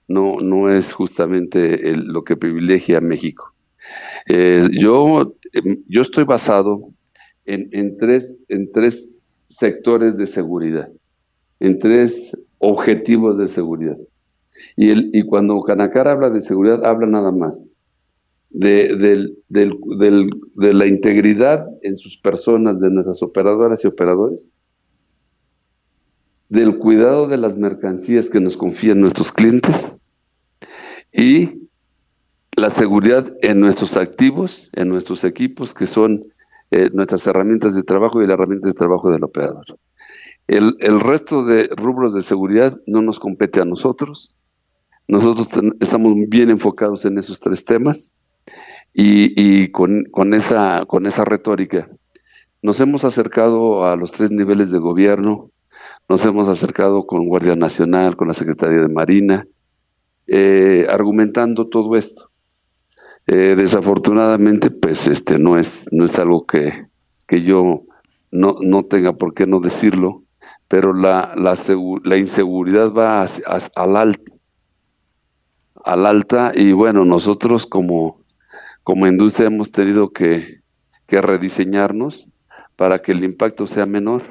no, 0.08 0.38
no 0.40 0.70
es 0.70 0.94
justamente 0.94 1.96
lo 1.96 2.24
que 2.24 2.38
privilegia 2.38 3.00
a 3.00 3.02
México. 3.02 3.56
Yo 4.72 5.34
Em, 5.54 5.84
yo 5.88 6.02
estoy 6.02 6.24
basado 6.24 6.90
en, 7.46 7.98
tres, 7.98 8.42
en 8.50 8.72
tres 8.72 9.10
sectores 9.48 10.18
de 10.18 10.28
seguridad, 10.28 10.92
en 11.60 11.80
tres 11.80 12.38
objetivos 12.58 13.38
de 13.38 13.48
seguridad. 13.48 13.98
Y, 14.76 14.90
el, 14.90 15.10
y 15.14 15.24
cuando 15.24 15.62
Canacar 15.62 16.08
habla 16.08 16.30
de 16.30 16.42
seguridad, 16.42 16.84
habla 16.86 17.08
nada 17.08 17.32
más 17.32 17.70
de, 18.50 18.96
de 19.48 20.74
la 20.74 20.86
integridad 20.86 21.66
en 21.84 21.98
sus 21.98 22.18
personas, 22.18 22.80
de 22.82 22.90
nuestras 22.90 23.24
operadoras 23.24 23.84
y 23.84 23.88
operadores, 23.88 24.52
del 26.50 26.78
cuidado 26.78 27.28
de 27.28 27.38
las 27.38 27.58
mercancías 27.58 28.30
que 28.30 28.40
nos 28.40 28.58
confían 28.58 29.00
nuestros 29.00 29.32
clientes 29.32 29.94
y 31.14 31.67
la 32.58 32.72
seguridad 32.72 33.32
en 33.44 33.60
nuestros 33.60 33.96
activos, 33.96 34.70
en 34.74 34.90
nuestros 34.90 35.24
equipos, 35.24 35.76
que 35.76 35.86
son 35.86 36.26
eh, 36.72 36.90
nuestras 36.92 37.26
herramientas 37.28 37.76
de 37.76 37.84
trabajo 37.84 38.22
y 38.22 38.28
la 38.28 38.34
herramienta 38.34 38.68
de 38.68 38.74
trabajo 38.74 39.12
del 39.12 39.24
operador. 39.24 39.66
El, 40.48 41.00
resto 41.00 41.46
de 41.46 41.70
rubros 41.76 42.14
de 42.14 42.24
seguridad 42.24 42.80
no 42.88 43.02
nos 43.02 43.20
compete 43.20 43.62
a 43.62 43.66
nosotros. 43.66 44.34
Nosotros 45.08 45.50
estamos 45.80 46.16
bien 46.30 46.50
enfocados 46.50 47.06
en 47.06 47.20
esos 47.20 47.40
tres 47.40 47.64
temas 47.64 48.12
y, 48.92 49.70
con, 49.70 50.34
esa, 50.34 50.84
con 50.88 51.06
esa 51.06 51.24
retórica 51.26 51.88
nos 52.64 52.80
hemos 52.80 53.06
acercado 53.06 53.86
a 53.86 53.96
los 53.96 54.12
tres 54.12 54.32
niveles 54.32 54.72
de 54.72 54.80
gobierno, 54.80 55.52
nos 56.10 56.26
hemos 56.26 56.50
acercado 56.50 57.06
con 57.06 57.28
Guardia 57.28 57.56
Nacional, 57.56 58.16
con 58.16 58.28
la 58.28 58.34
Secretaría 58.34 58.80
de 58.80 58.88
Marina, 58.88 59.48
eh, 60.26 60.88
argumentando 60.90 61.68
todo 61.68 61.96
esto. 61.96 62.27
Eh, 63.28 63.56
desafortunadamente, 63.58 64.72
pues 64.72 65.08
este 65.08 65.38
no 65.38 65.58
es, 65.58 65.88
no 65.92 66.06
es 66.06 66.18
algo 66.18 66.46
que, 66.46 66.88
que 67.28 67.42
yo 67.42 67.84
no, 68.32 68.56
no, 68.62 68.86
tenga 68.86 69.14
por 69.14 69.34
qué 69.34 69.46
no 69.46 69.60
decirlo, 69.60 70.24
pero 70.68 70.94
la, 70.94 71.34
la, 71.36 71.58
la 72.04 72.18
inseguridad 72.18 72.94
va 72.94 73.28
al 73.76 73.98
alta, 73.98 74.32
al 75.84 76.06
alta 76.06 76.52
y 76.56 76.72
bueno, 76.72 77.06
nosotros 77.06 77.66
como, 77.66 78.24
como 78.84 79.08
industria 79.08 79.48
hemos 79.48 79.72
tenido 79.72 80.12
que, 80.12 80.62
que 81.06 81.22
rediseñarnos 81.22 82.28
para 82.76 83.02
que 83.02 83.12
el 83.12 83.24
impacto 83.24 83.68
sea 83.68 83.86
menor. 83.86 84.24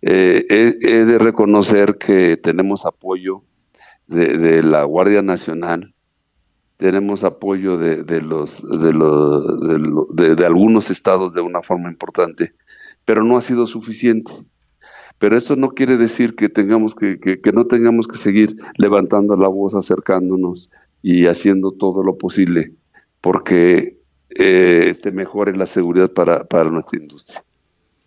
Eh, 0.00 0.44
he, 0.50 1.04
de 1.04 1.18
reconocer 1.18 1.96
que 1.96 2.36
tenemos 2.36 2.84
apoyo 2.84 3.42
de, 4.06 4.62
la 4.62 4.84
Guardia 4.84 5.22
Nacional, 5.22 5.93
tenemos 6.76 7.24
apoyo 7.24 7.76
de, 7.76 8.20
los, 8.20 8.62
de, 8.80 8.92
los 8.92 10.16
de, 10.16 10.46
algunos 10.46 10.90
estados 10.90 11.32
de 11.32 11.40
una 11.40 11.62
forma 11.62 11.88
importante, 11.88 12.52
pero 13.04 13.22
no 13.22 13.36
ha 13.36 13.42
sido 13.42 13.66
suficiente. 13.66 14.32
Pero 15.18 15.36
eso 15.36 15.54
no 15.56 15.70
quiere 15.70 15.96
decir 15.96 16.34
que 16.34 16.48
tengamos 16.48 16.94
que, 16.94 17.18
que, 17.18 17.52
no 17.52 17.66
tengamos 17.66 18.08
que 18.08 18.16
seguir 18.16 18.56
levantando 18.76 19.36
la 19.36 19.48
voz, 19.48 19.74
acercándonos 19.74 20.70
y 21.02 21.26
haciendo 21.26 21.70
todo 21.70 22.02
lo 22.02 22.18
posible, 22.18 22.72
porque 23.20 23.96
eh, 24.30 24.94
se 25.00 25.12
mejore 25.12 25.56
la 25.56 25.66
seguridad 25.66 26.12
para, 26.12 26.44
para 26.44 26.68
nuestra 26.70 26.98
industria. 26.98 27.44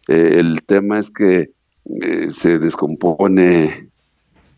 Eh, 0.07 0.35
el 0.39 0.61
tema 0.65 0.99
es 0.99 1.09
que 1.09 1.51
eh, 2.01 2.27
se 2.29 2.59
descompone 2.59 3.89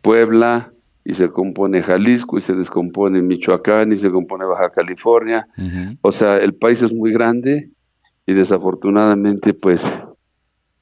Puebla 0.02 0.72
y 1.04 1.14
se 1.14 1.30
compone 1.30 1.82
Jalisco 1.82 2.38
y 2.38 2.42
se 2.42 2.54
descompone 2.54 3.22
Michoacán 3.22 3.92
y 3.92 3.98
se 3.98 4.12
compone 4.12 4.46
Baja 4.46 4.70
California. 4.70 5.48
O 6.02 6.12
sea, 6.12 6.38
el 6.38 6.54
país 6.54 6.82
es 6.82 6.94
muy 6.94 7.12
grande 7.12 7.72
y 8.26 8.34
desafortunadamente 8.34 9.54
pues 9.54 9.90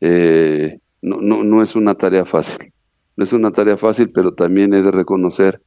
eh, 0.01 0.79
no, 1.01 1.17
no, 1.21 1.43
no 1.43 1.61
es 1.61 1.75
una 1.75 1.95
tarea 1.95 2.25
fácil. 2.25 2.73
No 3.15 3.23
es 3.23 3.33
una 3.33 3.51
tarea 3.51 3.77
fácil, 3.77 4.11
pero 4.11 4.33
también 4.33 4.73
he 4.73 4.81
de 4.81 4.91
reconocer 4.91 5.61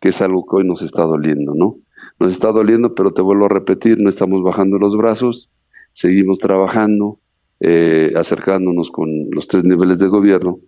que 0.00 0.08
es 0.10 0.20
algo 0.22 0.44
que 0.46 0.56
hoy 0.56 0.66
nos 0.66 0.82
está 0.82 1.02
doliendo, 1.04 1.54
¿no? 1.54 1.76
Nos 2.18 2.32
está 2.32 2.50
doliendo, 2.52 2.94
pero 2.94 3.12
te 3.12 3.22
vuelvo 3.22 3.46
a 3.46 3.50
repetir, 3.50 3.98
no 4.00 4.08
estamos 4.08 4.42
bajando 4.42 4.78
los 4.78 4.96
brazos, 4.96 5.50
seguimos 5.92 6.38
trabajando, 6.38 7.18
eh, 7.60 8.12
acercándonos 8.16 8.90
con 8.90 9.08
los 9.30 9.48
tres 9.48 9.64
niveles 9.64 9.98
de 9.98 10.08
gobierno 10.08 10.58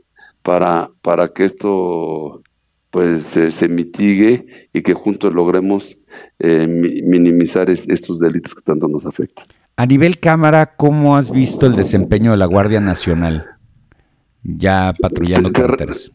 para, 0.42 0.90
para 1.02 1.32
que 1.32 1.44
esto 1.44 2.42
pues 2.90 3.26
se, 3.26 3.68
mitigue 3.68 4.68
y 4.72 4.82
que 4.82 4.94
juntos 4.94 5.32
logremos 5.32 5.96
eh, 6.38 6.66
minimizar 6.66 7.68
estos 7.70 8.18
delitos 8.18 8.54
que 8.54 8.62
tanto 8.62 8.88
nos 8.88 9.04
afectan. 9.06 9.46
A 9.76 9.86
nivel 9.86 10.18
Cámara, 10.18 10.74
¿cómo 10.76 11.16
has 11.16 11.30
visto 11.30 11.66
el 11.66 11.76
desempeño 11.76 12.32
de 12.32 12.38
la 12.38 12.46
Guardia 12.46 12.80
Nacional 12.80 13.46
ya 14.42 14.92
patrullando 15.00 15.52
carreteras? 15.52 16.10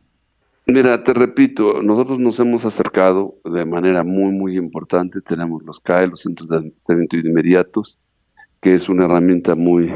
Mira, 0.65 1.03
te 1.03 1.13
repito, 1.13 1.81
nosotros 1.81 2.19
nos 2.19 2.39
hemos 2.39 2.63
acercado 2.63 3.35
de 3.43 3.65
manera 3.65 4.03
muy, 4.03 4.31
muy 4.31 4.57
importante. 4.57 5.19
Tenemos 5.19 5.61
los 5.63 5.79
CAE, 5.81 6.07
los 6.07 6.21
Centros 6.21 6.47
de 6.47 6.57
Atendimiento 6.57 7.17
Inmediatos, 7.17 7.99
que 8.61 8.73
es 8.73 8.87
una 8.87 9.05
herramienta 9.05 9.55
muy, 9.55 9.91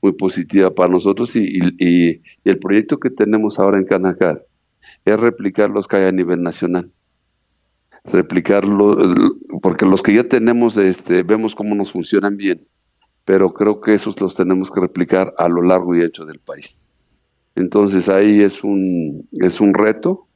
muy 0.00 0.12
positiva 0.12 0.70
para 0.70 0.88
nosotros 0.88 1.36
y, 1.36 1.58
y, 1.78 2.22
el 2.44 2.58
proyecto 2.58 2.98
que 2.98 3.10
tenemos 3.10 3.58
ahora 3.58 3.78
en 3.78 3.84
Canacar 3.84 4.46
es 5.04 5.20
replicar 5.20 5.70
los 5.70 5.86
que 5.86 5.96
hay 5.96 6.04
a 6.06 6.12
nivel 6.12 6.42
nacional. 6.42 6.90
Replicarlo, 8.04 8.98
porque 9.62 9.86
los 9.86 10.02
que 10.02 10.14
ya 10.14 10.24
tenemos, 10.24 10.76
este, 10.76 11.22
vemos 11.22 11.54
cómo 11.54 11.74
nos 11.74 11.92
funcionan 11.92 12.36
bien, 12.36 12.66
pero 13.24 13.54
creo 13.54 13.80
que 13.80 13.94
esos 13.94 14.20
los 14.20 14.34
tenemos 14.34 14.70
que 14.70 14.80
replicar 14.80 15.32
a 15.38 15.48
lo 15.48 15.62
largo 15.62 15.94
y 15.96 16.02
ancho 16.02 16.24
del 16.24 16.38
país. 16.38 16.82
Entonces 17.54 18.08
ahí 18.08 18.42
es 18.42 18.62
un, 18.62 19.26
es 19.32 19.60
un 19.60 19.74
reto 19.74 20.26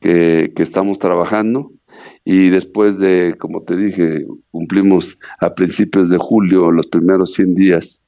que, 0.00 0.52
que 0.54 0.62
estamos 0.62 0.98
trabajando 0.98 1.72
y 2.24 2.50
después 2.50 2.98
de, 2.98 3.34
como 3.38 3.62
te 3.62 3.76
dije, 3.76 4.24
cumplimos 4.50 5.18
a 5.40 5.54
principios 5.54 6.08
de 6.08 6.18
julio 6.18 6.70
los 6.70 6.86
primeros 6.86 7.32
100 7.32 7.54
días 7.54 8.02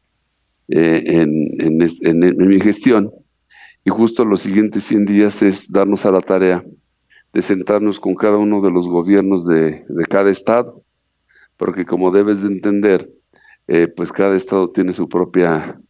eh, 0.68 1.02
en, 1.06 2.38
mi 2.48 2.60
gestión. 2.60 3.10
Y 3.85 3.90
justo 3.90 4.25
los 4.25 4.40
siguientes 4.40 4.85
100 4.85 5.05
días 5.05 5.42
es 5.42 5.70
darnos 5.70 6.07
a 6.07 6.11
la 6.11 6.20
tarea 6.20 6.64
de 7.33 7.42
sentarnos 7.42 8.01
con 8.01 8.14
cada 8.14 8.38
uno 8.38 8.61
de 8.61 8.70
los 8.70 8.87
gobiernos 8.87 9.47
de, 9.47 9.85
cada 10.09 10.31
estado, 10.31 10.83
porque 11.57 11.85
como 11.85 12.11
debes 12.11 12.42
de 12.42 12.49
entender, 12.49 13.11
eh, 13.66 13.88
pues 13.88 14.12
cada 14.12 14.37
estado 14.37 14.70
tiene 14.70 14.92
su 14.92 15.09
propia, 15.09 15.81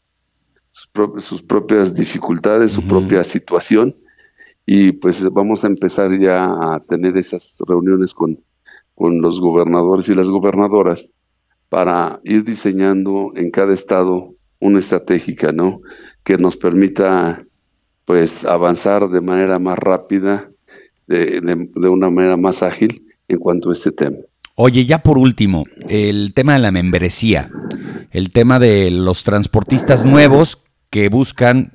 sus, 0.73 1.43
propias 1.43 1.95
dificultades, 1.95 2.73
su 2.73 2.83
propia 2.87 3.23
situación, 3.25 3.93
y 4.67 4.93
pues 4.93 5.23
vamos 5.31 5.65
a 5.65 5.67
empezar 5.67 6.19
ya 6.19 6.47
a 6.47 6.81
tener 6.81 7.17
esas 7.19 7.59
reuniones 7.67 8.15
con, 8.15 8.41
con 8.95 9.21
los 9.21 9.39
gobernadores 9.39 10.09
y 10.09 10.15
las 10.15 10.29
gobernadoras 10.29 11.13
para 11.69 12.21
ir 12.25 12.45
diseñando 12.45 13.33
en 13.35 13.51
cada 13.51 13.75
estado 13.75 14.35
una 14.61 14.79
estratégica, 14.79 15.53
¿no? 15.53 15.81
Que 16.23 16.39
nos 16.39 16.57
permita, 16.57 17.45
pues, 18.05 18.45
avanzar 18.45 19.09
de 19.09 19.21
manera 19.21 19.59
más 19.59 19.79
rápida, 19.79 20.49
de, 21.07 21.41
una 21.89 22.11
manera 22.11 22.37
más 22.37 22.63
ágil 22.63 23.07
en 23.29 23.39
cuanto 23.39 23.71
a 23.71 23.73
este 23.73 23.93
tema. 23.93 24.17
Oye, 24.57 24.85
ya 24.85 25.03
por 25.03 25.19
último, 25.19 25.65
el 25.89 26.33
tema 26.33 26.55
de 26.55 26.61
la 26.61 26.71
membresía, 26.71 27.51
el 28.11 28.31
tema 28.31 28.59
de 28.59 28.91
los 28.91 29.25
transportistas 29.25 30.05
nuevos 30.05 30.63
que 30.91 31.09
buscan 31.09 31.73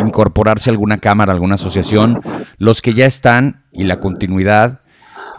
incorporarse 0.00 0.70
a 0.70 0.72
alguna 0.72 0.96
cámara, 0.96 1.32
alguna 1.32 1.54
asociación, 1.54 2.20
los 2.58 2.82
que 2.82 2.94
ya 2.94 3.06
están 3.06 3.64
y 3.72 3.84
la 3.84 4.00
continuidad, 4.00 4.78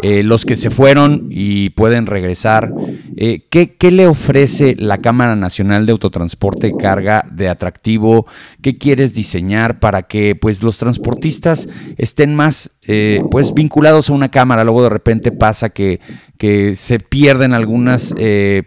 eh, 0.04 0.24
los 0.24 0.46
que 0.46 0.56
se 0.56 0.72
fueron 0.72 1.28
y 1.30 1.70
pueden 1.72 2.08
regresar. 2.08 2.74
Eh, 3.18 3.46
¿qué, 3.50 3.92
le 3.92 4.08
ofrece 4.08 4.76
la 4.80 4.98
Cámara 4.98 5.36
Nacional 5.36 5.86
de 5.86 5.92
Autotransporte 5.92 6.70
y 6.70 6.74
Carga 6.74 7.24
de 7.32 7.50
atractivo? 7.50 8.26
¿Qué 8.62 8.78
quieres 8.78 9.14
diseñar 9.14 9.80
para 9.80 10.04
que 10.04 10.36
pues, 10.36 10.64
los 10.64 10.78
transportistas 10.80 11.70
estén 11.98 12.36
más 12.36 12.78
eh, 12.88 13.22
pues, 13.30 13.54
vinculados 13.54 14.10
a 14.10 14.14
una 14.14 14.32
cámara? 14.32 14.64
Luego 14.64 14.82
de 14.82 14.90
repente 14.90 15.32
pasa 15.32 15.70
que, 15.70 16.00
que 16.38 16.76
se 16.76 17.00
pierden 17.00 17.54
algunas 17.54 18.16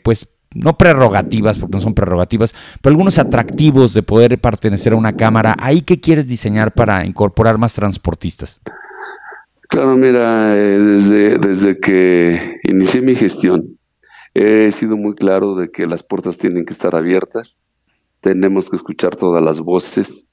pues, 0.04 0.28
no 0.54 0.78
prerrogativas, 0.78 1.58
porque 1.58 1.76
no 1.76 1.80
son 1.80 1.94
prerrogativas, 1.94 2.54
pero 2.80 2.92
algunos 2.92 3.18
atractivos 3.18 3.92
de 3.92 4.04
poder 4.04 4.40
pertenecer 4.40 4.92
a 4.92 4.96
una 4.96 5.14
cámara. 5.14 5.56
¿Ahí 5.58 5.80
qué 5.80 5.98
quieres 5.98 6.28
diseñar 6.28 6.72
para 6.74 7.04
incorporar 7.04 7.58
más 7.58 7.74
transportistas? 7.74 8.60
Claro, 9.74 9.96
mira, 9.96 10.56
eh, 10.56 10.78
desde, 10.78 11.38
desde 11.38 11.80
que 11.80 12.60
inicié 12.62 13.00
mi 13.00 13.16
gestión, 13.16 13.76
he 14.32 14.70
sido 14.70 14.96
muy 14.96 15.16
claro 15.16 15.56
de 15.56 15.72
que 15.72 15.88
las 15.88 16.04
puertas 16.04 16.38
tienen 16.38 16.64
que 16.64 16.72
estar 16.72 16.94
abiertas, 16.94 17.60
tenemos 18.20 18.70
que 18.70 18.76
escuchar 18.76 19.16
todas 19.16 19.42
las 19.42 19.58
voces, 19.58 20.26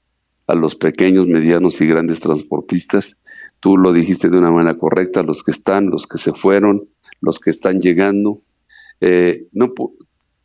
a 0.46 0.54
los 0.54 0.76
pequeños, 0.76 1.26
medianos 1.26 1.80
y 1.80 1.88
grandes 1.88 2.20
transportistas. 2.20 3.16
Tú 3.58 3.76
lo 3.76 3.92
dijiste 3.92 4.30
de 4.30 4.38
una 4.38 4.52
manera 4.52 4.78
correcta, 4.78 5.24
los 5.24 5.42
que 5.42 5.50
están, 5.50 5.90
los 5.90 6.06
que 6.06 6.18
se 6.18 6.32
fueron, 6.34 6.88
los 7.20 7.40
que 7.40 7.50
están 7.50 7.80
llegando. 7.80 8.42
Eh, 9.00 9.48
no, 9.50 9.74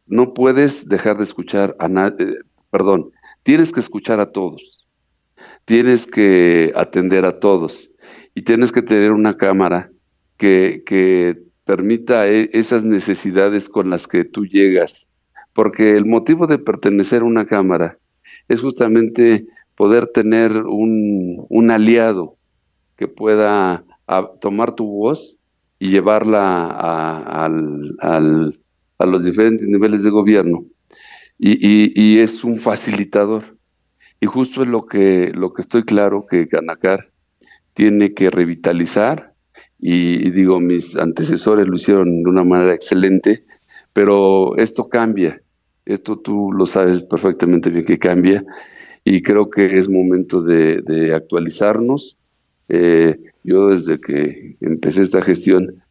no 0.07 0.33
puedes 0.33 0.89
dejar 0.89 1.19
de 1.19 1.25
escuchar 1.25 1.75
a 1.77 1.88
nadie, 1.88 2.25
eh, 2.25 2.36
perdón, 2.71 3.12
tienes 3.43 3.71
que 3.71 3.79
escuchar 3.79 4.19
a 4.19 4.31
todos, 4.31 4.88
tienes 5.65 6.07
que 6.07 6.73
atender 6.75 7.25
a 7.25 7.39
todos 7.39 7.87
y 8.38 8.43
tienes 8.43 8.71
que 8.71 8.84
tener 8.84 9.13
una 9.13 9.36
cámara 9.36 9.89
que, 10.38 10.84
que 10.86 11.41
permita 11.65 12.28
e, 12.28 12.52
esas 12.54 12.84
necesidades 12.84 13.67
con 13.67 13.89
las 13.89 14.06
que 14.06 14.26
tú 14.26 14.45
llegas. 14.45 15.10
Porque 15.56 15.97
el 15.97 16.06
motivo 16.06 16.45
de 16.45 16.60
pertenecer 16.60 17.23
a 17.23 17.26
una 17.26 17.47
cámara 17.47 17.97
es 18.47 18.62
justamente 18.62 19.47
poder 19.76 20.06
tener 20.13 20.52
un, 20.52 21.47
un 21.50 21.71
aliado 21.71 22.36
que 22.95 23.08
pueda 23.08 23.84
tomar 24.39 24.76
tu 24.76 24.86
voz 24.86 25.39
y 25.80 25.89
llevarla 25.89 26.67
a, 26.67 27.45
al, 27.45 28.60
a 29.00 29.06
los 29.08 29.26
diferentes 29.26 29.67
niveles 29.67 30.04
de 30.04 30.12
gobierno. 30.12 30.63
Y, 31.39 31.58
y, 32.00 32.19
es 32.19 32.43
un 32.43 32.60
facilitador. 32.60 33.58
Y 34.19 34.28
justo 34.28 34.62
es 34.62 34.69
lo 34.69 34.86
que, 34.86 35.32
lo 35.34 35.54
que 35.54 35.63
estoy 35.63 35.86
claro 35.86 36.28
que 36.30 36.47
Canacar 36.47 37.10
tiene 37.77 38.15
que 38.15 38.31
revitalizar. 38.31 39.35
Y, 39.77 40.31
digo, 40.31 40.59
mis 40.59 40.95
antecesores 40.95 41.67
lo 41.67 41.75
hicieron 41.75 42.23
de 42.23 42.29
una 42.29 42.43
manera 42.43 42.73
excelente, 42.73 43.45
pero 43.93 44.57
esto 44.57 44.89
cambia. 44.89 45.43
Esto 45.85 46.17
tú 46.17 46.51
lo 46.51 46.65
sabes 46.65 47.03
perfectamente 47.03 47.69
bien 47.69 47.85
que 47.85 47.99
cambia. 47.99 48.43
Y 49.03 49.21
creo 49.21 49.51
que 49.51 49.77
es 49.77 49.87
momento 49.87 50.41
de, 50.41 51.13
actualizarnos. 51.13 52.17
Eh, 52.67 53.15
yo 53.43 53.69
desde 53.69 54.01
que 54.01 54.57
empecé 54.59 55.03
esta 55.03 55.21
gestión, 55.21 55.83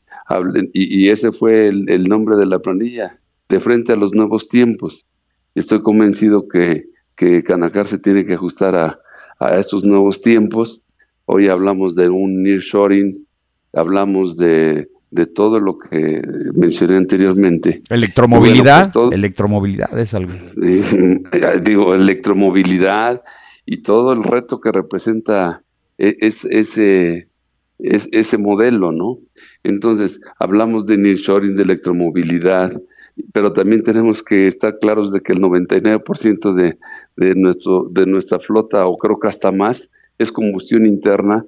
y, 0.73 1.09
ese 1.09 1.31
fue 1.31 1.69
el, 1.69 2.09
nombre 2.09 2.37
de 2.37 2.47
la 2.47 2.59
planilla, 2.59 3.21
de 3.49 3.61
frente 3.61 3.93
a 3.93 3.97
los 3.97 4.13
nuevos 4.13 4.49
tiempos. 4.49 5.07
Estoy 5.55 5.83
convencido 5.83 6.49
que, 6.49 6.87
Canacar 7.45 7.87
se 7.87 7.99
tiene 7.99 8.25
que 8.25 8.35
ajustar 8.35 8.75
a 8.75 9.57
estos 9.57 9.85
nuevos 9.85 10.21
tiempos. 10.21 10.83
Hoy 11.27 11.49
hablamos 11.49 11.95
de 11.97 12.09
un 12.09 12.43
nearshoring, 12.43 13.27
hablamos 13.73 14.37
de, 14.37 14.89
de 15.11 15.27
todo 15.27 15.59
lo 15.59 15.77
que 15.77 16.23
mencioné 16.55 16.97
anteriormente. 16.97 17.83
Electromovilidad, 17.91 18.93
pues 18.93 19.13
electromovilidad 19.13 19.99
es 19.99 20.15
algo. 20.15 20.33
digo, 21.65 21.95
electromovilidad 21.95 23.23
y 23.65 23.83
todo 23.83 24.13
el 24.13 24.23
reto 24.23 24.61
que 24.61 24.71
representa 24.71 25.63
e, 25.99 26.17
es, 26.21 26.45
ese, 26.45 27.29
es, 27.81 28.09
ese 28.13 28.39
modelo, 28.39 28.93
¿no? 28.93 29.19
Entonces, 29.65 30.21
hablamos 30.39 30.87
de 30.87 30.97
nearshoring, 30.97 31.57
de 31.57 31.65
electromovilidad, 31.65 32.81
pero 33.33 33.53
también 33.53 33.83
tenemos 33.83 34.23
que 34.23 34.47
estar 34.47 34.79
claros 34.79 35.11
de 35.11 35.21
que 35.21 35.33
el 35.33 35.41
99% 35.41 36.55
de, 36.55 36.79
de, 37.17 37.35
nuestro, 37.35 37.89
de 37.91 38.07
nuestra 38.07 38.39
flota, 38.39 38.87
o 38.87 38.97
creo 38.97 39.19
que 39.19 39.29
hasta 39.29 39.51
más, 39.51 39.91
es 40.19 40.33
combustión 40.33 40.87
interna. 40.87 41.45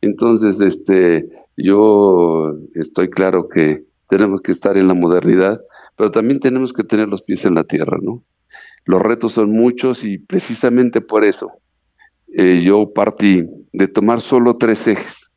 Entonces, 0.00 0.60
este, 0.60 1.28
yo 1.56 2.56
estoy 2.74 3.08
claro 3.10 3.48
que 3.48 3.84
tenemos 4.08 4.40
que 4.40 4.52
estar 4.52 4.76
en 4.76 4.88
la 4.88 4.94
modernidad, 4.94 5.60
pero 5.96 6.10
también 6.10 6.40
tenemos 6.40 6.72
que 6.72 6.84
tener 6.84 7.08
los 7.08 7.22
pies 7.22 7.44
en 7.44 7.54
la 7.54 7.64
tierra, 7.64 7.98
¿no? 8.00 8.22
Los 8.84 9.00
retos 9.00 9.32
son 9.32 9.52
muchos 9.52 10.04
y 10.04 10.18
precisamente 10.18 11.00
por 11.00 11.24
eso 11.24 11.52
eh, 12.34 12.62
yo 12.64 12.92
partí 12.92 13.46
de 13.72 13.88
tomar 13.88 14.20
solo 14.20 14.56
tres 14.56 14.86
ejes. 14.86 15.30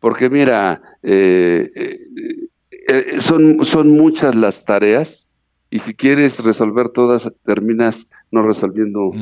Porque 0.00 0.28
mira, 0.28 0.82
eh, 1.02 1.70
eh, 1.74 3.20
son, 3.20 3.64
son 3.64 3.90
muchas 3.90 4.34
las 4.34 4.64
tareas 4.64 5.28
y 5.70 5.78
si 5.78 5.94
quieres 5.94 6.42
resolver 6.42 6.88
todas, 6.88 7.30
terminas 7.44 8.08
no 8.32 8.42
resolviendo 8.42 9.12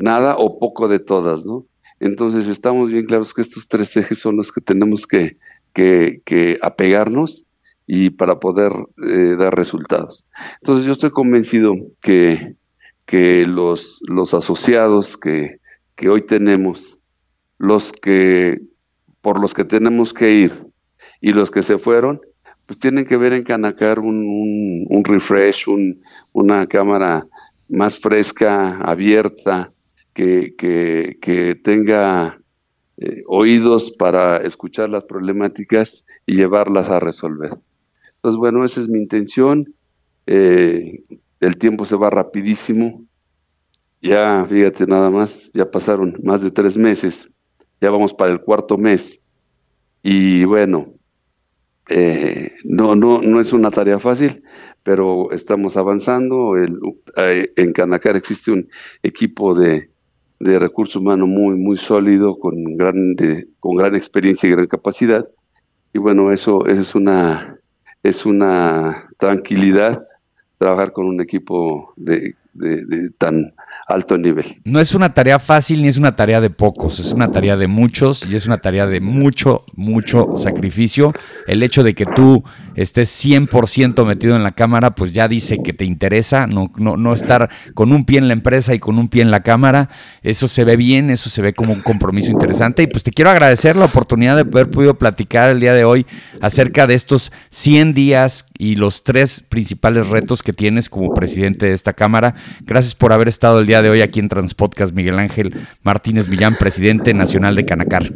nada 0.00 0.36
o 0.36 0.58
poco 0.58 0.88
de 0.88 0.98
todas, 0.98 1.46
¿no? 1.46 1.64
Entonces 2.00 2.48
estamos 2.48 2.88
bien 2.88 3.04
claros 3.04 3.34
que 3.34 3.42
estos 3.42 3.68
tres 3.68 3.96
ejes 3.96 4.18
son 4.18 4.36
los 4.36 4.50
que 4.50 4.60
tenemos 4.60 5.06
que, 5.06 5.36
que, 5.74 6.58
apegarnos 6.62 7.44
y 7.86 8.10
para 8.10 8.40
poder 8.40 8.72
dar 9.38 9.54
resultados. 9.54 10.26
Entonces 10.62 10.86
yo 10.86 10.92
estoy 10.92 11.10
convencido 11.10 11.74
que, 12.00 12.54
que 13.04 13.46
los, 13.46 14.00
los 14.08 14.32
asociados 14.34 15.16
que, 15.16 15.60
que 15.94 16.08
hoy 16.08 16.24
tenemos, 16.24 16.98
los 17.58 17.92
que 17.92 18.60
por 19.20 19.38
los 19.38 19.52
que 19.52 19.64
tenemos 19.64 20.14
que 20.14 20.32
ir 20.32 20.66
y 21.20 21.32
los 21.32 21.50
que 21.50 21.62
se 21.62 21.78
fueron, 21.78 22.20
pues 22.66 22.78
tienen 22.78 23.04
que 23.04 23.16
ver 23.16 23.32
en 23.32 23.42
Canacar 23.42 23.98
un, 23.98 24.86
un, 24.88 25.04
refresh, 25.04 25.68
un, 25.68 26.00
una 26.32 26.66
cámara 26.66 27.26
más 27.68 27.98
fresca, 27.98 28.78
abierta, 28.78 29.72
que, 31.20 31.60
tenga 31.62 32.40
eh, 32.96 33.22
oídos 33.26 33.92
para 33.92 34.38
escuchar 34.38 34.90
las 34.90 35.04
problemáticas 35.04 36.04
y 36.26 36.36
llevarlas 36.36 36.90
a 36.90 37.00
resolver. 37.00 37.50
Entonces, 38.16 38.38
bueno, 38.38 38.64
esa 38.64 38.80
es 38.80 38.88
mi 38.88 38.98
intención. 38.98 39.74
Eh, 40.26 41.02
el 41.40 41.56
tiempo 41.56 41.86
se 41.86 41.96
va 41.96 42.10
rapidísimo. 42.10 43.04
Ya, 44.02 44.44
fíjate 44.48 44.86
nada 44.86 45.10
más, 45.10 45.50
ya 45.52 45.70
pasaron 45.70 46.18
más 46.22 46.40
de 46.40 46.50
tres 46.50 46.74
meses, 46.76 47.28
ya 47.82 47.90
vamos 47.90 48.14
para 48.14 48.32
el 48.32 48.40
cuarto 48.40 48.78
mes. 48.78 49.20
Y 50.02 50.44
bueno, 50.44 50.94
eh, 51.90 52.52
no, 52.64 52.94
no, 52.94 53.20
no 53.20 53.40
es 53.40 53.52
una 53.52 53.70
tarea 53.70 53.98
fácil, 53.98 54.42
pero 54.82 55.30
estamos 55.32 55.76
avanzando. 55.76 56.54
En 56.56 57.72
Canacar 57.72 58.16
existe 58.16 58.52
un 58.52 58.70
equipo 59.02 59.54
de, 59.54 59.90
de 60.40 60.58
recursos 60.58 60.96
humanos 60.96 61.28
muy, 61.28 61.54
muy 61.54 61.76
sólido, 61.76 62.38
con 62.38 62.76
gran, 62.76 63.14
con 63.60 63.76
gran 63.76 63.94
experiencia 63.94 64.48
y 64.48 64.52
gran 64.52 64.66
capacidad. 64.66 65.24
Y 65.92 65.98
bueno, 65.98 66.32
eso, 66.32 66.66
eso 66.66 66.80
es 66.80 66.94
una, 66.94 67.58
es 68.02 68.24
una 68.24 69.08
tranquilidad 69.18 70.06
trabajar 70.58 70.92
con 70.92 71.06
un 71.06 71.20
equipo 71.20 71.92
de, 71.96 72.34
de, 72.54 73.10
tan 73.18 73.54
alto 73.86 74.16
nivel. 74.16 74.60
No 74.64 74.80
es 74.80 74.94
una 74.94 75.14
tarea 75.14 75.38
fácil 75.38 75.82
ni 75.82 75.88
es 75.88 75.96
una 75.96 76.16
tarea 76.16 76.40
de 76.40 76.50
pocos, 76.50 77.00
es 77.00 77.12
una 77.12 77.28
tarea 77.28 77.56
de 77.56 77.66
muchos 77.66 78.24
y 78.28 78.36
es 78.36 78.46
una 78.46 78.58
tarea 78.58 78.86
de 78.86 79.00
mucho, 79.00 79.58
mucho 79.74 80.36
sacrificio. 80.36 81.12
El 81.46 81.62
hecho 81.62 81.82
de 81.82 81.94
que 81.94 82.06
tú 82.06 82.44
estés 82.74 83.10
100% 83.24 84.06
metido 84.06 84.36
en 84.36 84.42
la 84.42 84.52
cámara, 84.52 84.94
pues 84.94 85.12
ya 85.12 85.28
dice 85.28 85.62
que 85.62 85.72
te 85.72 85.84
interesa, 85.84 86.46
no, 86.46 86.68
no, 86.76 86.96
no 86.96 87.12
estar 87.12 87.50
con 87.74 87.92
un 87.92 88.04
pie 88.04 88.18
en 88.18 88.28
la 88.28 88.34
empresa 88.34 88.74
y 88.74 88.78
con 88.78 88.98
un 88.98 89.08
pie 89.08 89.22
en 89.22 89.30
la 89.30 89.42
cámara. 89.42 89.90
Eso 90.22 90.48
se 90.48 90.64
ve 90.64 90.76
bien, 90.76 91.10
eso 91.10 91.28
se 91.30 91.42
ve 91.42 91.52
como 91.52 91.72
un 91.72 91.80
compromiso 91.80 92.30
interesante. 92.30 92.82
Y 92.82 92.86
pues 92.86 93.02
te 93.02 93.10
quiero 93.10 93.30
agradecer 93.30 93.76
la 93.76 93.86
oportunidad 93.86 94.36
de 94.36 94.42
haber 94.42 94.70
podido 94.70 94.98
platicar 94.98 95.50
el 95.50 95.60
día 95.60 95.74
de 95.74 95.84
hoy 95.84 96.06
acerca 96.40 96.86
de 96.86 96.94
estos 96.94 97.32
100 97.50 97.94
días 97.94 98.46
y 98.60 98.76
los 98.76 99.04
tres 99.04 99.40
principales 99.40 100.10
retos 100.10 100.42
que 100.42 100.52
tienes 100.52 100.90
como 100.90 101.14
presidente 101.14 101.64
de 101.64 101.72
esta 101.72 101.94
cámara. 101.94 102.34
Gracias 102.66 102.94
por 102.94 103.10
haber 103.10 103.26
estado 103.26 103.60
el 103.60 103.66
día 103.66 103.80
de 103.80 103.88
hoy 103.88 104.02
aquí 104.02 104.20
en 104.20 104.28
Transpodcast, 104.28 104.94
Miguel 104.94 105.18
Ángel 105.18 105.54
Martínez 105.82 106.28
Millán, 106.28 106.56
presidente 106.56 107.14
nacional 107.14 107.54
de 107.56 107.64
Canacar. 107.64 108.12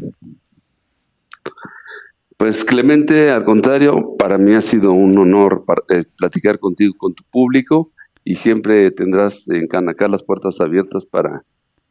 Pues 2.37 2.63
Clemente, 2.63 3.31
al 3.31 3.47
contrario, 3.47 4.17
para 4.19 4.37
mí 4.37 4.53
ha 4.53 4.61
sido 4.61 4.93
un 4.93 5.17
honor 5.17 5.65
eh, 5.89 6.03
platicar 6.19 6.59
contigo, 6.59 6.93
con 6.99 7.15
tu 7.15 7.25
público, 7.25 7.93
y 8.23 8.35
siempre 8.35 8.91
tendrás 8.91 9.49
en 9.49 9.67
Canacar 9.67 10.11
las 10.11 10.23
puertas 10.23 10.61
abiertas 10.61 11.07
para, 11.07 11.43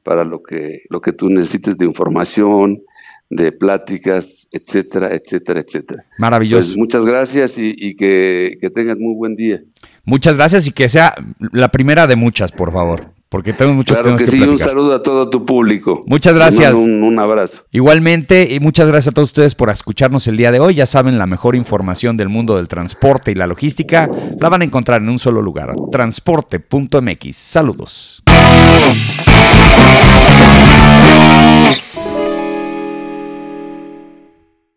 para 0.04 0.24
lo, 0.24 0.44
que, 0.44 0.84
lo 0.92 1.02
que 1.02 1.12
tú 1.12 1.28
necesites 1.30 1.76
de 1.80 1.86
información, 1.88 2.84
de 3.30 3.52
pláticas, 3.52 4.48
etcétera, 4.52 5.14
etcétera, 5.14 5.62
etcétera. 5.62 6.06
Maravilloso. 6.18 6.70
Pues 6.70 6.78
muchas 6.78 7.06
gracias 7.06 7.56
y, 7.58 7.96
que, 7.96 8.58
que 8.62 8.70
tengas 8.70 8.98
muy 8.98 9.16
buen 9.16 9.36
día. 9.36 9.62
Muchas 10.06 10.36
gracias 10.36 10.68
y 10.68 10.72
que 10.72 10.90
sea 10.90 11.16
la 11.52 11.70
primera 11.70 12.08
de 12.08 12.16
muchas, 12.16 12.52
por 12.52 12.72
favor. 12.72 13.14
Porque 13.34 13.52
tengo 13.52 13.74
muchos 13.74 13.98
claro 13.98 14.16
que, 14.16 14.28
sí, 14.28 14.40
un 14.40 14.60
saludo 14.60 14.94
a 14.94 15.02
todo 15.02 15.28
tu 15.28 15.44
público. 15.44 16.04
Muchas 16.06 16.36
gracias. 16.36 16.72
Un, 16.76 17.02
un, 17.02 17.18
abrazo. 17.18 17.64
Igualmente, 17.72 18.54
y 18.54 18.60
muchas 18.60 18.88
gracias 18.88 19.12
a 19.12 19.16
todos 19.16 19.30
ustedes 19.30 19.56
por 19.56 19.72
escucharnos 19.72 20.28
el 20.28 20.38
día 20.38 20.52
de 20.52 20.60
hoy. 20.60 20.76
Ya 20.76 20.86
saben, 20.86 21.18
la 21.18 21.26
mejor 21.26 21.56
información 21.56 22.16
del 22.16 22.30
mundo 22.30 22.58
del 22.58 22.68
transporte 22.68 23.32
y 23.32 23.34
la 23.34 23.48
logística 23.48 24.08
la 24.40 24.50
van 24.50 24.62
a 24.62 24.66
encontrar 24.66 25.02
en 25.02 25.10
un 25.10 25.18
solo 25.18 25.42
lugar, 25.42 25.74
transporte.mx. 25.92 27.36
Saludos. 27.36 28.22